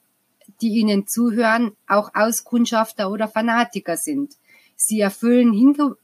die 0.61 0.69
ihnen 0.69 1.09
zuhören, 1.09 1.73
auch 1.89 2.15
Auskundschafter 2.15 3.11
oder 3.11 3.27
Fanatiker 3.27 3.97
sind. 3.97 4.35
Sie 4.77 5.01
erfüllen 5.01 5.53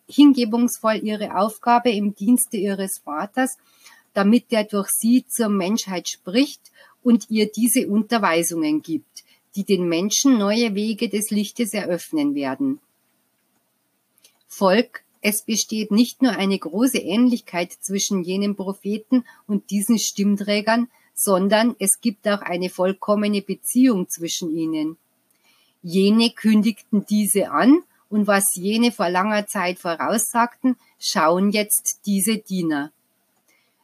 hingebungsvoll 0.08 1.04
ihre 1.04 1.36
Aufgabe 1.36 1.92
im 1.92 2.16
Dienste 2.16 2.56
ihres 2.56 2.98
Vaters, 2.98 3.58
damit 4.12 4.46
er 4.50 4.64
durch 4.64 4.88
sie 4.88 5.24
zur 5.24 5.50
Menschheit 5.50 6.08
spricht 6.08 6.72
und 7.00 7.30
ihr 7.30 7.48
diese 7.48 7.86
Unterweisungen 7.86 8.82
gibt 8.82 9.21
die 9.56 9.64
den 9.64 9.88
Menschen 9.88 10.38
neue 10.38 10.74
Wege 10.74 11.08
des 11.08 11.30
Lichtes 11.30 11.72
eröffnen 11.72 12.34
werden. 12.34 12.80
Volk, 14.48 15.04
es 15.20 15.42
besteht 15.42 15.90
nicht 15.90 16.20
nur 16.20 16.32
eine 16.32 16.58
große 16.58 16.98
Ähnlichkeit 16.98 17.72
zwischen 17.72 18.22
jenen 18.22 18.56
Propheten 18.56 19.24
und 19.46 19.70
diesen 19.70 19.98
Stimmträgern, 19.98 20.88
sondern 21.14 21.76
es 21.78 22.00
gibt 22.00 22.26
auch 22.26 22.40
eine 22.40 22.68
vollkommene 22.68 23.42
Beziehung 23.42 24.08
zwischen 24.08 24.54
ihnen. 24.54 24.96
Jene 25.82 26.30
kündigten 26.30 27.06
diese 27.06 27.50
an, 27.50 27.82
und 28.08 28.26
was 28.26 28.54
jene 28.56 28.92
vor 28.92 29.08
langer 29.08 29.46
Zeit 29.46 29.78
voraussagten, 29.78 30.76
schauen 30.98 31.50
jetzt 31.50 32.00
diese 32.04 32.36
Diener. 32.36 32.92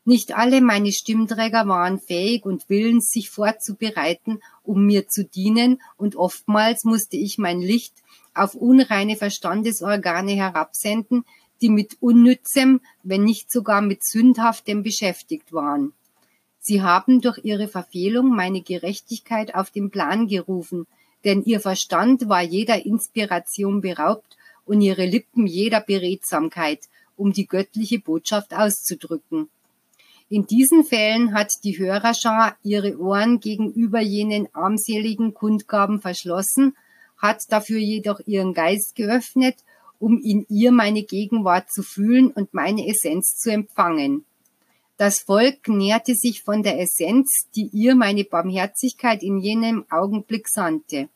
Nicht 0.09 0.35
alle 0.35 0.63
meine 0.63 0.91
Stimmträger 0.91 1.69
waren 1.69 2.01
fähig 2.01 2.47
und 2.47 2.71
willens, 2.71 3.11
sich 3.11 3.29
vorzubereiten, 3.29 4.41
um 4.63 4.87
mir 4.87 5.07
zu 5.07 5.23
dienen, 5.23 5.83
und 5.99 6.17
oftmals 6.17 6.85
musste 6.85 7.19
ich 7.19 7.37
mein 7.37 7.61
Licht 7.61 7.93
auf 8.33 8.55
unreine 8.55 9.17
Verstandesorgane 9.17 10.33
herabsenden, 10.33 11.27
die 11.61 11.69
mit 11.69 11.99
unnützem, 12.01 12.81
wenn 13.03 13.23
nicht 13.23 13.53
sogar 13.53 13.83
mit 13.83 14.03
sündhaftem 14.03 14.83
beschäftigt 14.83 15.53
waren. 15.53 15.93
Sie 16.59 16.81
haben 16.81 17.21
durch 17.21 17.41
ihre 17.45 17.69
Verfehlung 17.69 18.35
meine 18.35 18.63
Gerechtigkeit 18.63 19.55
auf 19.55 19.71
den 19.71 19.91
Plan 19.91 20.27
gerufen, 20.27 20.87
denn 21.25 21.43
ihr 21.43 21.61
Verstand 21.61 22.31
war 22.31 22.41
jeder 22.41 22.87
Inspiration 22.87 23.83
beraubt 23.83 24.39
und 24.65 24.81
ihre 24.81 25.05
Lippen 25.05 25.47
jeder 25.47 25.83
Beredsamkeit, 25.83 26.89
um 27.15 27.35
die 27.35 27.47
göttliche 27.47 27.99
Botschaft 27.99 28.55
auszudrücken. 28.55 29.51
In 30.31 30.47
diesen 30.47 30.85
Fällen 30.85 31.33
hat 31.33 31.53
die 31.65 31.79
Hörerschar 31.79 32.59
ihre 32.63 32.99
Ohren 32.99 33.41
gegenüber 33.41 34.01
jenen 34.01 34.47
armseligen 34.55 35.33
Kundgaben 35.33 36.03
verschlossen, 36.03 36.77
hat 37.17 37.43
dafür 37.49 37.79
jedoch 37.79 38.21
ihren 38.27 38.53
Geist 38.53 38.95
geöffnet, 38.95 39.57
um 39.99 40.21
in 40.21 40.45
ihr 40.51 40.71
meine 40.71 41.03
Gegenwart 41.03 41.73
zu 41.73 41.83
fühlen 41.83 42.31
und 42.31 42.53
meine 42.53 42.87
Essenz 42.87 43.37
zu 43.37 43.51
empfangen. 43.51 44.27
Das 44.99 45.21
Volk 45.21 45.69
nährte 45.69 46.15
sich 46.15 46.43
von 46.43 46.63
der 46.63 46.79
Essenz, 46.79 47.47
die 47.55 47.71
ihr 47.73 47.95
meine 47.95 48.25
Barmherzigkeit 48.25 49.23
in 49.23 49.39
jenem 49.39 49.87
Augenblick 49.91 50.49
sandte. 50.49 51.09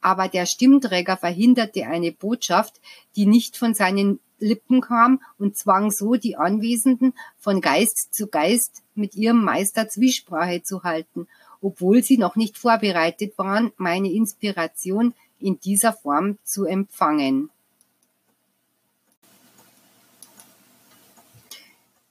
Aber 0.00 0.28
der 0.28 0.46
Stimmträger 0.46 1.16
verhinderte 1.16 1.86
eine 1.86 2.12
Botschaft, 2.12 2.80
die 3.16 3.26
nicht 3.26 3.56
von 3.56 3.74
seinen 3.74 4.18
Lippen 4.40 4.80
kam 4.80 5.20
und 5.38 5.56
zwang 5.56 5.90
so 5.90 6.14
die 6.14 6.36
Anwesenden 6.36 7.14
von 7.38 7.60
Geist 7.60 8.14
zu 8.14 8.26
Geist 8.26 8.82
mit 8.94 9.14
ihrem 9.14 9.44
Meister 9.44 9.88
Zwiesprache 9.88 10.62
zu 10.62 10.82
halten, 10.82 11.28
obwohl 11.60 12.02
sie 12.02 12.18
noch 12.18 12.36
nicht 12.36 12.58
vorbereitet 12.58 13.36
waren, 13.38 13.72
meine 13.76 14.10
Inspiration 14.10 15.14
in 15.38 15.60
dieser 15.60 15.92
Form 15.92 16.38
zu 16.44 16.64
empfangen. 16.64 17.50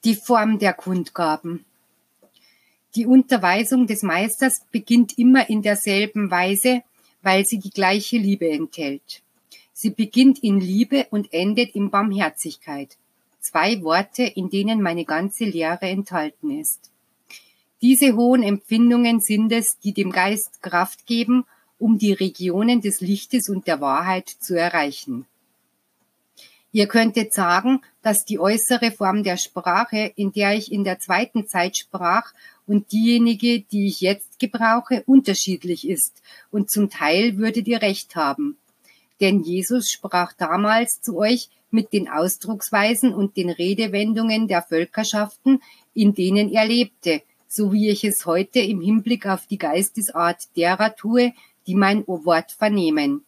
Die 0.03 0.15
Form 0.15 0.59
der 0.59 0.73
Kundgaben. 0.73 1.65
Die 2.95 3.05
Unterweisung 3.05 3.85
des 3.85 4.01
Meisters 4.01 4.61
beginnt 4.71 5.17
immer 5.17 5.49
in 5.49 5.61
derselben 5.61 6.31
Weise, 6.31 6.83
weil 7.21 7.45
sie 7.45 7.59
die 7.59 7.69
gleiche 7.69 8.17
Liebe 8.17 8.49
enthält. 8.49 9.21
Sie 9.81 9.91
beginnt 9.91 10.39
in 10.39 10.59
Liebe 10.59 11.07
und 11.09 11.31
endet 11.31 11.73
in 11.73 11.89
Barmherzigkeit. 11.89 12.97
Zwei 13.39 13.81
Worte, 13.81 14.23
in 14.23 14.49
denen 14.49 14.81
meine 14.81 15.05
ganze 15.05 15.45
Lehre 15.45 15.87
enthalten 15.87 16.51
ist. 16.51 16.91
Diese 17.81 18.13
hohen 18.17 18.43
Empfindungen 18.43 19.21
sind 19.21 19.53
es, 19.53 19.79
die 19.79 19.93
dem 19.93 20.11
Geist 20.11 20.61
Kraft 20.61 21.05
geben, 21.05 21.45
um 21.77 21.97
die 21.97 22.11
Regionen 22.11 22.81
des 22.81 22.99
Lichtes 22.99 23.47
und 23.47 23.67
der 23.67 23.79
Wahrheit 23.79 24.27
zu 24.27 24.53
erreichen. 24.59 25.25
Ihr 26.73 26.87
könntet 26.87 27.31
sagen, 27.31 27.79
dass 28.01 28.25
die 28.25 28.37
äußere 28.37 28.91
Form 28.91 29.23
der 29.23 29.37
Sprache, 29.37 30.11
in 30.17 30.33
der 30.33 30.55
ich 30.55 30.73
in 30.73 30.83
der 30.83 30.99
zweiten 30.99 31.47
Zeit 31.47 31.77
sprach, 31.77 32.33
und 32.67 32.91
diejenige, 32.91 33.61
die 33.61 33.87
ich 33.87 34.01
jetzt 34.01 34.39
gebrauche, 34.39 35.03
unterschiedlich 35.05 35.87
ist, 35.87 36.21
und 36.51 36.69
zum 36.69 36.89
Teil 36.89 37.37
würdet 37.37 37.65
ihr 37.69 37.81
recht 37.81 38.17
haben. 38.17 38.57
Denn 39.21 39.41
Jesus 39.41 39.89
sprach 39.89 40.33
damals 40.33 41.01
zu 41.01 41.17
euch 41.17 41.49
mit 41.71 41.93
den 41.93 42.09
Ausdrucksweisen 42.09 43.13
und 43.13 43.37
den 43.37 43.49
Redewendungen 43.49 44.47
der 44.47 44.63
Völkerschaften, 44.63 45.61
in 45.93 46.13
denen 46.13 46.51
er 46.51 46.65
lebte, 46.65 47.21
so 47.47 47.73
wie 47.73 47.89
ich 47.89 48.03
es 48.03 48.25
heute 48.25 48.59
im 48.59 48.81
Hinblick 48.81 49.25
auf 49.25 49.45
die 49.47 49.57
Geistesart 49.57 50.55
derer 50.55 50.95
tue, 50.95 51.33
die 51.67 51.75
mein 51.75 52.07
Wort 52.07 52.51
vernehmen 52.51 53.23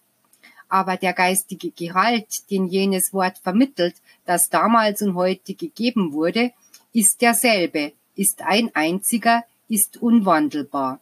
aber 0.71 0.95
der 0.95 1.11
geistige 1.11 1.69
Gehalt, 1.71 2.49
den 2.49 2.65
jenes 2.67 3.11
Wort 3.11 3.37
vermittelt, 3.39 3.95
das 4.25 4.49
damals 4.49 5.01
und 5.01 5.15
heute 5.15 5.53
gegeben 5.53 6.13
wurde, 6.13 6.53
ist 6.93 7.21
derselbe, 7.21 7.91
ist 8.15 8.41
ein 8.41 8.71
einziger, 8.73 9.43
ist 9.67 10.01
unwandelbar. 10.01 11.01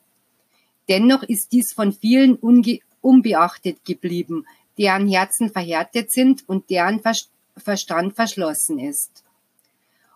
Dennoch 0.89 1.21
ist 1.21 1.51
dies 1.51 1.71
von 1.71 1.93
vielen 1.93 2.35
unbeachtet 3.01 3.85
geblieben, 3.85 4.47
deren 4.79 5.07
Herzen 5.07 5.51
verhärtet 5.51 6.11
sind 6.11 6.47
und 6.47 6.69
deren 6.69 7.01
Verstand 7.57 8.15
verschlossen 8.15 8.79
ist. 8.79 9.23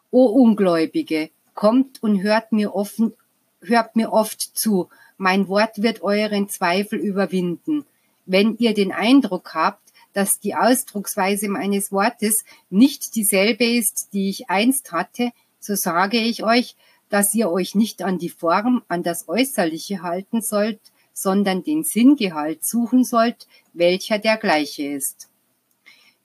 O 0.10 0.26
Ungläubige, 0.26 1.30
kommt 1.54 2.02
und 2.02 2.24
hört 2.24 2.52
mir 2.52 2.74
offen, 2.74 3.14
hört 3.62 3.96
mir 3.96 4.12
oft 4.12 4.42
zu, 4.42 4.90
mein 5.18 5.48
Wort 5.48 5.82
wird 5.82 6.02
euren 6.02 6.50
Zweifel 6.50 6.98
überwinden. 7.00 7.86
Wenn 8.26 8.58
ihr 8.58 8.74
den 8.74 8.92
Eindruck 8.92 9.54
habt, 9.54 9.92
dass 10.14 10.40
die 10.40 10.56
Ausdrucksweise 10.56 11.50
meines 11.50 11.92
Wortes 11.92 12.46
nicht 12.70 13.16
dieselbe 13.16 13.66
ist, 13.66 14.10
die 14.14 14.30
ich 14.30 14.50
einst 14.50 14.92
hatte, 14.92 15.32
so 15.60 15.76
sage 15.76 16.18
ich 16.18 16.44
euch, 16.44 16.76
dass 17.10 17.34
ihr 17.34 17.52
euch 17.52 17.76
nicht 17.76 18.02
an 18.02 18.18
die 18.18 18.30
Form, 18.30 18.84
an 18.88 19.04
das 19.04 19.28
Äußerliche 19.28 20.02
halten 20.02 20.42
sollt, 20.42 20.80
sondern 21.14 21.64
den 21.64 21.84
Sinngehalt 21.84 22.66
suchen 22.66 23.04
sollt, 23.04 23.48
welcher 23.74 24.20
der 24.20 24.38
gleiche 24.38 24.84
ist. 24.84 25.30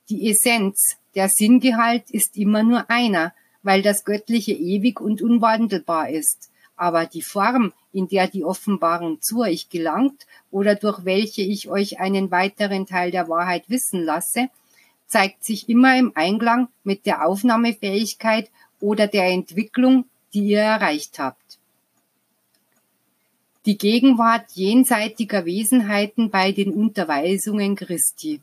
Die 0.08 0.30
Essenz, 0.30 0.96
der 1.14 1.28
Sinngehalt 1.28 2.10
ist 2.10 2.36
immer 2.36 2.62
nur 2.62 2.90
einer, 2.90 3.34
weil 3.62 3.82
das 3.82 4.04
Göttliche 4.04 4.52
ewig 4.52 5.00
und 5.00 5.20
unwandelbar 5.20 6.08
ist 6.08 6.50
aber 6.78 7.06
die 7.06 7.22
Form, 7.22 7.72
in 7.92 8.08
der 8.08 8.28
die 8.28 8.44
Offenbarung 8.44 9.20
zu 9.20 9.40
euch 9.40 9.68
gelangt 9.68 10.26
oder 10.50 10.76
durch 10.76 11.04
welche 11.04 11.42
ich 11.42 11.68
euch 11.68 12.00
einen 12.00 12.30
weiteren 12.30 12.86
Teil 12.86 13.10
der 13.10 13.28
Wahrheit 13.28 13.68
wissen 13.68 14.04
lasse, 14.04 14.48
zeigt 15.06 15.44
sich 15.44 15.68
immer 15.68 15.98
im 15.98 16.12
Einklang 16.14 16.68
mit 16.84 17.04
der 17.04 17.26
Aufnahmefähigkeit 17.26 18.50
oder 18.80 19.08
der 19.08 19.26
Entwicklung, 19.26 20.04
die 20.32 20.50
ihr 20.50 20.60
erreicht 20.60 21.18
habt. 21.18 21.47
Die 23.68 23.76
Gegenwart 23.76 24.52
jenseitiger 24.54 25.44
Wesenheiten 25.44 26.30
bei 26.30 26.52
den 26.52 26.72
Unterweisungen 26.72 27.76
Christi. 27.76 28.40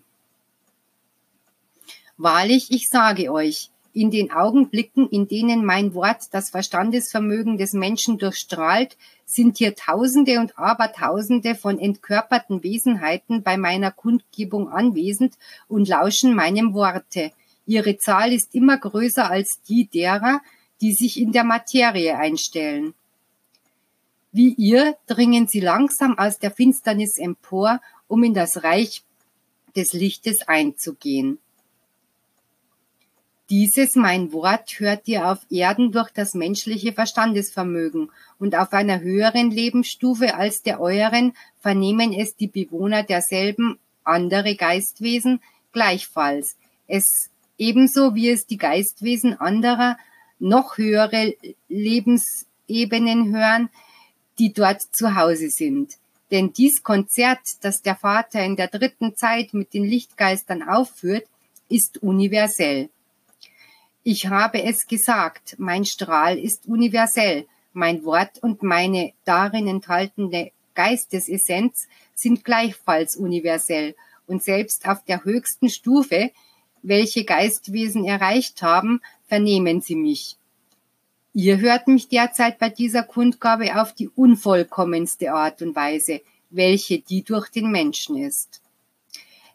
Wahrlich, 2.15 2.69
ich 2.69 2.89
sage 2.89 3.31
euch, 3.31 3.71
in 3.91 4.11
den 4.11 4.31
Augenblicken, 4.31 5.09
in 5.09 5.27
denen 5.27 5.65
mein 5.65 5.95
Wort 5.95 6.25
das 6.31 6.51
Verstandesvermögen 6.51 7.57
des 7.57 7.73
Menschen 7.73 8.19
durchstrahlt, 8.19 8.97
sind 9.25 9.57
hier 9.57 9.73
Tausende 9.73 10.39
und 10.39 10.59
Abertausende 10.59 11.55
von 11.55 11.79
entkörperten 11.79 12.61
Wesenheiten 12.61 13.41
bei 13.41 13.57
meiner 13.57 13.89
Kundgebung 13.89 14.69
anwesend 14.69 15.39
und 15.67 15.87
lauschen 15.87 16.35
meinem 16.35 16.75
Worte. 16.75 17.31
Ihre 17.65 17.97
Zahl 17.97 18.31
ist 18.31 18.53
immer 18.53 18.77
größer 18.77 19.27
als 19.27 19.59
die 19.63 19.87
derer, 19.87 20.41
die 20.81 20.93
sich 20.93 21.19
in 21.19 21.31
der 21.31 21.45
Materie 21.45 22.15
einstellen. 22.15 22.93
Wie 24.35 24.53
ihr 24.55 24.97
dringen 25.07 25.47
sie 25.47 25.61
langsam 25.61 26.17
aus 26.17 26.39
der 26.39 26.51
Finsternis 26.51 27.17
empor, 27.17 27.79
um 28.09 28.21
in 28.21 28.33
das 28.33 28.65
Reich 28.65 29.01
des 29.77 29.93
Lichtes 29.93 30.45
einzugehen. 30.45 31.37
Dieses 33.49 33.95
mein 33.95 34.33
Wort 34.33 34.77
hört 34.81 35.07
ihr 35.07 35.31
auf 35.31 35.39
Erden 35.49 35.93
durch 35.93 36.09
das 36.09 36.33
menschliche 36.33 36.91
Verstandesvermögen, 36.91 38.11
und 38.37 38.57
auf 38.57 38.73
einer 38.73 38.99
höheren 38.99 39.51
Lebensstufe 39.51 40.35
als 40.35 40.61
der 40.63 40.81
euren 40.81 41.31
vernehmen 41.61 42.11
es 42.11 42.35
die 42.35 42.49
Bewohner 42.49 43.03
derselben 43.03 43.79
andere 44.03 44.57
Geistwesen 44.57 45.39
gleichfalls. 45.71 46.57
Es 46.87 47.29
ebenso 47.57 48.15
wie 48.15 48.31
es 48.31 48.45
die 48.45 48.57
Geistwesen 48.57 49.39
anderer 49.39 49.97
noch 50.39 50.77
höhere 50.77 51.35
Lebensebenen 51.69 53.33
hören, 53.33 53.69
die 54.39 54.53
dort 54.53 54.81
zu 54.81 55.15
Hause 55.15 55.49
sind. 55.49 55.97
Denn 56.31 56.53
dies 56.53 56.83
Konzert, 56.83 57.39
das 57.61 57.81
der 57.81 57.95
Vater 57.95 58.43
in 58.43 58.55
der 58.55 58.67
dritten 58.67 59.15
Zeit 59.15 59.53
mit 59.53 59.73
den 59.73 59.83
Lichtgeistern 59.83 60.63
aufführt, 60.63 61.25
ist 61.69 62.01
universell. 62.01 62.89
Ich 64.03 64.27
habe 64.27 64.63
es 64.63 64.87
gesagt, 64.87 65.55
mein 65.57 65.85
Strahl 65.85 66.37
ist 66.37 66.67
universell, 66.67 67.47
mein 67.73 68.05
Wort 68.05 68.41
und 68.41 68.63
meine 68.63 69.13
darin 69.25 69.67
enthaltene 69.67 70.51
Geistesessenz 70.75 71.87
sind 72.13 72.43
gleichfalls 72.43 73.15
universell 73.15 73.95
und 74.27 74.43
selbst 74.43 74.87
auf 74.87 75.03
der 75.05 75.23
höchsten 75.23 75.69
Stufe, 75.69 76.31
welche 76.83 77.25
Geistwesen 77.25 78.05
erreicht 78.05 78.61
haben, 78.61 79.01
vernehmen 79.27 79.81
sie 79.81 79.95
mich. 79.95 80.37
Ihr 81.37 81.59
hört 81.59 81.89
mich 81.89 82.07
derzeit 82.07 82.59
bei 82.59 82.69
dieser 82.69 83.03
Kundgabe 83.03 83.81
auf 83.81 83.91
die 83.91 84.07
unvollkommenste 84.07 85.33
Art 85.33 85.61
und 85.61 85.75
Weise, 85.75 86.21
welche 86.49 86.99
die 86.99 87.23
durch 87.23 87.49
den 87.49 87.71
Menschen 87.71 88.15
ist. 88.15 88.61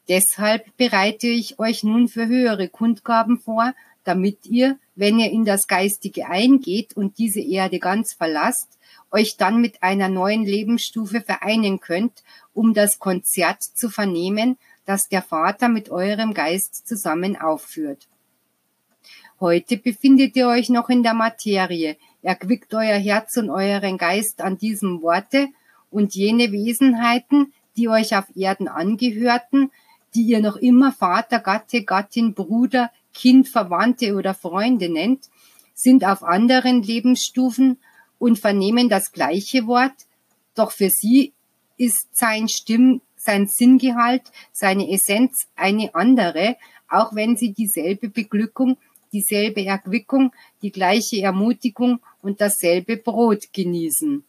Deshalb 0.06 0.76
bereite 0.76 1.28
ich 1.28 1.58
euch 1.58 1.82
nun 1.82 2.08
für 2.08 2.26
höhere 2.26 2.68
Kundgaben 2.68 3.40
vor, 3.40 3.72
damit 4.04 4.44
ihr, 4.44 4.78
wenn 4.94 5.18
ihr 5.18 5.30
in 5.30 5.46
das 5.46 5.68
Geistige 5.68 6.28
eingeht 6.28 6.98
und 6.98 7.16
diese 7.16 7.40
Erde 7.40 7.78
ganz 7.78 8.12
verlasst, 8.12 8.78
euch 9.10 9.38
dann 9.38 9.62
mit 9.62 9.82
einer 9.82 10.10
neuen 10.10 10.44
Lebensstufe 10.44 11.22
vereinen 11.22 11.80
könnt, 11.80 12.22
um 12.52 12.74
das 12.74 12.98
Konzert 12.98 13.62
zu 13.62 13.88
vernehmen, 13.88 14.58
das 14.84 15.08
der 15.08 15.22
Vater 15.22 15.70
mit 15.70 15.88
eurem 15.88 16.34
Geist 16.34 16.86
zusammen 16.86 17.40
aufführt. 17.40 18.09
Heute 19.40 19.78
befindet 19.78 20.36
ihr 20.36 20.48
euch 20.48 20.68
noch 20.68 20.90
in 20.90 21.02
der 21.02 21.14
Materie, 21.14 21.96
erquickt 22.20 22.74
euer 22.74 22.98
Herz 22.98 23.38
und 23.38 23.48
euren 23.48 23.96
Geist 23.96 24.42
an 24.42 24.58
diesem 24.58 25.00
Worte, 25.00 25.48
und 25.90 26.14
jene 26.14 26.52
Wesenheiten, 26.52 27.54
die 27.74 27.88
euch 27.88 28.14
auf 28.14 28.26
Erden 28.36 28.68
angehörten, 28.68 29.70
die 30.14 30.24
ihr 30.24 30.40
noch 30.40 30.56
immer 30.56 30.92
Vater, 30.92 31.40
Gatte, 31.40 31.84
Gattin, 31.84 32.34
Bruder, 32.34 32.90
Kind, 33.14 33.48
Verwandte 33.48 34.14
oder 34.14 34.34
Freunde 34.34 34.90
nennt, 34.90 35.30
sind 35.72 36.04
auf 36.04 36.22
anderen 36.22 36.82
Lebensstufen 36.82 37.78
und 38.18 38.38
vernehmen 38.38 38.90
das 38.90 39.10
gleiche 39.10 39.66
Wort, 39.66 40.06
doch 40.54 40.70
für 40.70 40.90
sie 40.90 41.32
ist 41.78 42.08
sein 42.12 42.46
Stimm, 42.46 43.00
sein 43.16 43.46
Sinngehalt, 43.46 44.24
seine 44.52 44.90
Essenz 44.90 45.48
eine 45.56 45.94
andere, 45.94 46.56
auch 46.90 47.14
wenn 47.14 47.38
sie 47.38 47.54
dieselbe 47.54 48.10
Beglückung, 48.10 48.76
dieselbe 49.12 49.64
Erquickung, 49.64 50.32
die 50.62 50.72
gleiche 50.72 51.22
Ermutigung 51.22 52.00
und 52.22 52.40
dasselbe 52.40 52.96
Brot 52.96 53.52
genießen. 53.52 54.24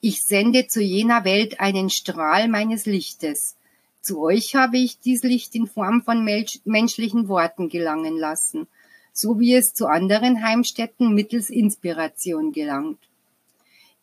Ich 0.00 0.20
sende 0.20 0.66
zu 0.66 0.80
jener 0.80 1.24
Welt 1.24 1.58
einen 1.58 1.90
Strahl 1.90 2.48
meines 2.48 2.86
Lichtes. 2.86 3.56
Zu 4.02 4.20
euch 4.20 4.54
habe 4.54 4.78
ich 4.78 5.00
dies 5.00 5.22
Licht 5.22 5.54
in 5.54 5.66
Form 5.66 6.02
von 6.02 6.24
menschlichen 6.64 7.28
Worten 7.28 7.68
gelangen 7.68 8.16
lassen, 8.16 8.68
so 9.12 9.40
wie 9.40 9.54
es 9.54 9.72
zu 9.74 9.86
anderen 9.86 10.44
Heimstätten 10.44 11.12
mittels 11.14 11.50
Inspiration 11.50 12.52
gelangt. 12.52 12.98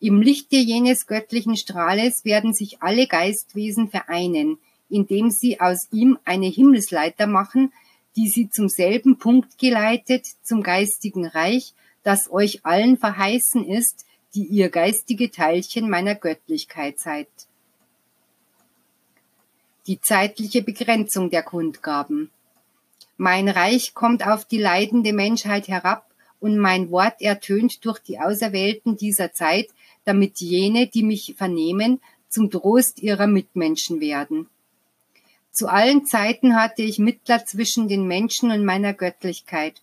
Im 0.00 0.20
Lichte 0.20 0.56
jenes 0.56 1.06
göttlichen 1.06 1.56
Strahles 1.56 2.26
werden 2.26 2.52
sich 2.52 2.82
alle 2.82 3.06
Geistwesen 3.06 3.88
vereinen, 3.88 4.58
indem 4.90 5.30
sie 5.30 5.60
aus 5.60 5.88
ihm 5.92 6.18
eine 6.26 6.48
Himmelsleiter 6.48 7.26
machen, 7.26 7.72
die 8.16 8.28
sie 8.28 8.50
zum 8.50 8.68
selben 8.68 9.18
Punkt 9.18 9.58
geleitet, 9.58 10.26
zum 10.42 10.62
geistigen 10.62 11.26
Reich, 11.26 11.74
das 12.02 12.30
euch 12.30 12.64
allen 12.64 12.96
verheißen 12.96 13.64
ist, 13.66 14.06
die 14.34 14.44
ihr 14.44 14.68
geistige 14.68 15.30
Teilchen 15.30 15.88
meiner 15.88 16.14
Göttlichkeit 16.14 16.98
seid. 16.98 17.28
die 19.86 20.00
zeitliche 20.00 20.62
Begrenzung 20.62 21.30
der 21.30 21.42
Kundgaben. 21.42 22.30
Mein 23.16 23.48
Reich 23.48 23.94
kommt 23.94 24.26
auf 24.26 24.44
die 24.44 24.58
leidende 24.58 25.12
Menschheit 25.12 25.68
herab 25.68 26.06
und 26.40 26.58
mein 26.58 26.90
Wort 26.90 27.20
ertönt 27.20 27.84
durch 27.84 27.98
die 27.98 28.18
Auserwählten 28.18 28.96
dieser 28.96 29.32
Zeit, 29.32 29.68
damit 30.04 30.40
jene, 30.40 30.86
die 30.86 31.02
mich 31.02 31.34
vernehmen, 31.36 32.00
zum 32.28 32.50
Trost 32.50 33.00
ihrer 33.00 33.26
Mitmenschen 33.26 34.00
werden. 34.00 34.48
Zu 35.54 35.68
allen 35.68 36.04
Zeiten 36.04 36.56
hatte 36.56 36.82
ich 36.82 36.98
Mittler 36.98 37.46
zwischen 37.46 37.86
den 37.86 38.08
Menschen 38.08 38.50
und 38.50 38.64
meiner 38.64 38.92
Göttlichkeit. 38.92 39.80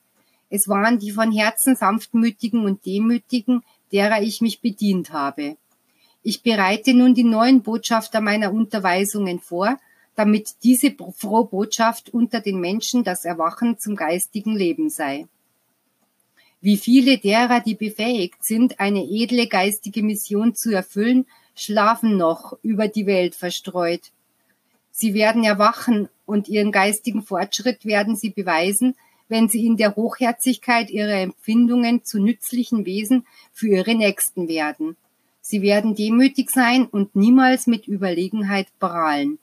Es 0.50 0.68
waren 0.68 1.00
die 1.00 1.12
von 1.12 1.32
Herzen 1.32 1.78
sanftmütigen 1.78 2.66
und 2.66 2.86
demütigen, 2.86 3.64
derer 3.94 4.22
ich 4.22 4.42
mich 4.42 4.60
bedient 4.60 5.14
habe. 5.14 5.56
Ich 6.24 6.44
bereite 6.44 6.94
nun 6.94 7.14
die 7.14 7.24
neuen 7.24 7.62
Botschafter 7.62 8.20
meiner 8.20 8.52
Unterweisungen 8.52 9.40
vor, 9.40 9.80
damit 10.16 10.56
diese 10.62 10.94
frohe 11.18 11.46
Botschaft 11.46 12.14
unter 12.14 12.42
den 12.42 12.60
Menschen 12.60 13.06
das 13.06 13.24
Erwachen 13.24 13.80
zum 13.80 13.96
geistigen 13.96 14.58
Leben 14.58 14.90
sei. 14.90 15.26
Wie 16.60 16.76
viele 16.76 17.18
derer, 17.18 17.62
die 17.62 17.76
befähigt 17.76 18.44
sind, 18.44 18.82
eine 18.82 19.06
edle 19.06 19.48
geistige 19.48 20.04
Mission 20.04 20.54
zu 20.54 20.72
erfüllen, 20.72 21.28
schlafen 21.56 22.18
noch 22.18 22.58
über 22.62 22.90
die 22.90 23.06
Welt 23.06 23.36
verstreut. 23.36 24.12
Sie 24.92 25.14
werden 25.14 25.44
erwachen 25.44 26.10
und 26.26 26.48
ihren 26.48 26.72
geistigen 26.72 27.24
Fortschritt 27.24 27.86
werden 27.86 28.16
sie 28.16 28.30
beweisen, 28.30 28.96
wenn 29.30 29.48
sie 29.48 29.66
in 29.66 29.78
der 29.78 29.96
Hochherzigkeit 29.96 30.90
ihrer 30.90 31.22
Empfindungen 31.22 32.04
zu 32.04 32.20
nützlichen 32.20 32.86
Wesen 32.86 33.26
für 33.54 33.68
ihre 33.68 33.96
Nächsten 33.96 34.48
werden. 34.50 34.98
Sie 35.42 35.62
werden 35.62 35.96
demütig 35.96 36.50
sein 36.52 36.86
und 36.86 37.16
niemals 37.16 37.66
mit 37.66 37.88
Überlegenheit 37.88 38.68
prahlen. 38.80 39.40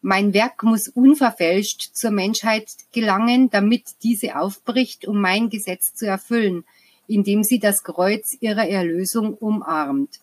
Mein 0.00 0.32
Werk 0.34 0.62
muss 0.62 0.88
unverfälscht 0.88 1.90
zur 1.92 2.10
Menschheit 2.10 2.66
gelangen, 2.92 3.50
damit 3.50 3.84
diese 4.02 4.36
aufbricht, 4.36 5.06
um 5.06 5.20
mein 5.20 5.50
Gesetz 5.50 5.94
zu 5.94 6.06
erfüllen, 6.06 6.64
indem 7.06 7.44
sie 7.44 7.58
das 7.58 7.84
Kreuz 7.84 8.36
ihrer 8.40 8.68
Erlösung 8.68 9.34
umarmt. 9.34 10.20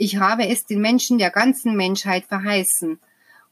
Ich 0.00 0.16
habe 0.16 0.48
es 0.48 0.64
den 0.64 0.80
Menschen 0.80 1.18
der 1.18 1.30
ganzen 1.30 1.76
Menschheit 1.76 2.24
verheißen, 2.24 3.00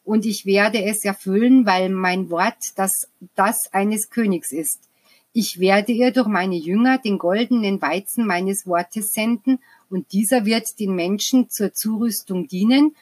und 0.05 0.25
ich 0.25 0.47
werde 0.47 0.85
es 0.85 1.05
erfüllen, 1.05 1.67
weil 1.67 1.89
mein 1.89 2.31
Wort 2.31 2.73
das, 2.77 3.09
das 3.35 3.73
eines 3.73 4.09
Königs 4.09 4.53
ist. 4.53 4.79
Ich 5.33 5.59
werde 5.59 5.91
ihr 5.91 6.13
durch 6.13 6.29
meine 6.29 6.55
Jünger 6.55 6.99
den 6.99 7.19
goldenen 7.19 7.83
Weizen 7.83 8.25
meines 8.25 8.67
Wortes 8.67 9.13
senden, 9.13 9.59
und 9.91 10.13
dieser 10.13 10.45
wird 10.45 10.79
den 10.79 10.95
Menschen 10.95 11.51
zur 11.51 11.75
Zurüstung 11.75 12.47
dienen, 12.47 12.95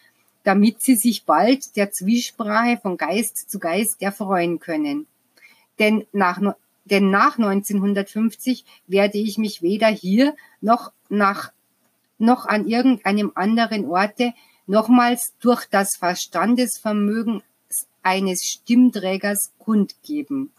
damit 0.43 0.81
sie 0.81 0.97
sich 0.97 1.25
bald 1.25 1.77
der 1.77 1.91
Zwiesprache 1.91 2.79
von 2.81 2.97
Geist 2.97 3.51
zu 3.51 3.59
Geist 3.59 4.01
erfreuen 4.01 4.59
können. 4.59 5.07
Denn 5.79 6.07
nach, 6.13 6.41
denn 6.87 7.11
nach 7.11 7.39
1950 7.39 8.65
werde 8.87 9.19
ich 9.19 9.37
mich 9.37 9.61
weder 9.61 9.89
hier 9.89 10.35
noch 10.63 10.93
nach 11.11 11.53
noch 12.19 12.47
an 12.47 12.67
irgendeinem 12.67 13.33
anderen 13.35 13.87
Orte 13.87 14.33
nochmals 14.67 15.35
durch 15.41 15.67
das 15.67 15.97
Verstandesvermögen 15.97 17.43
eines 18.03 18.45
Stimmträgers 18.45 19.53
kundgeben. 19.59 20.53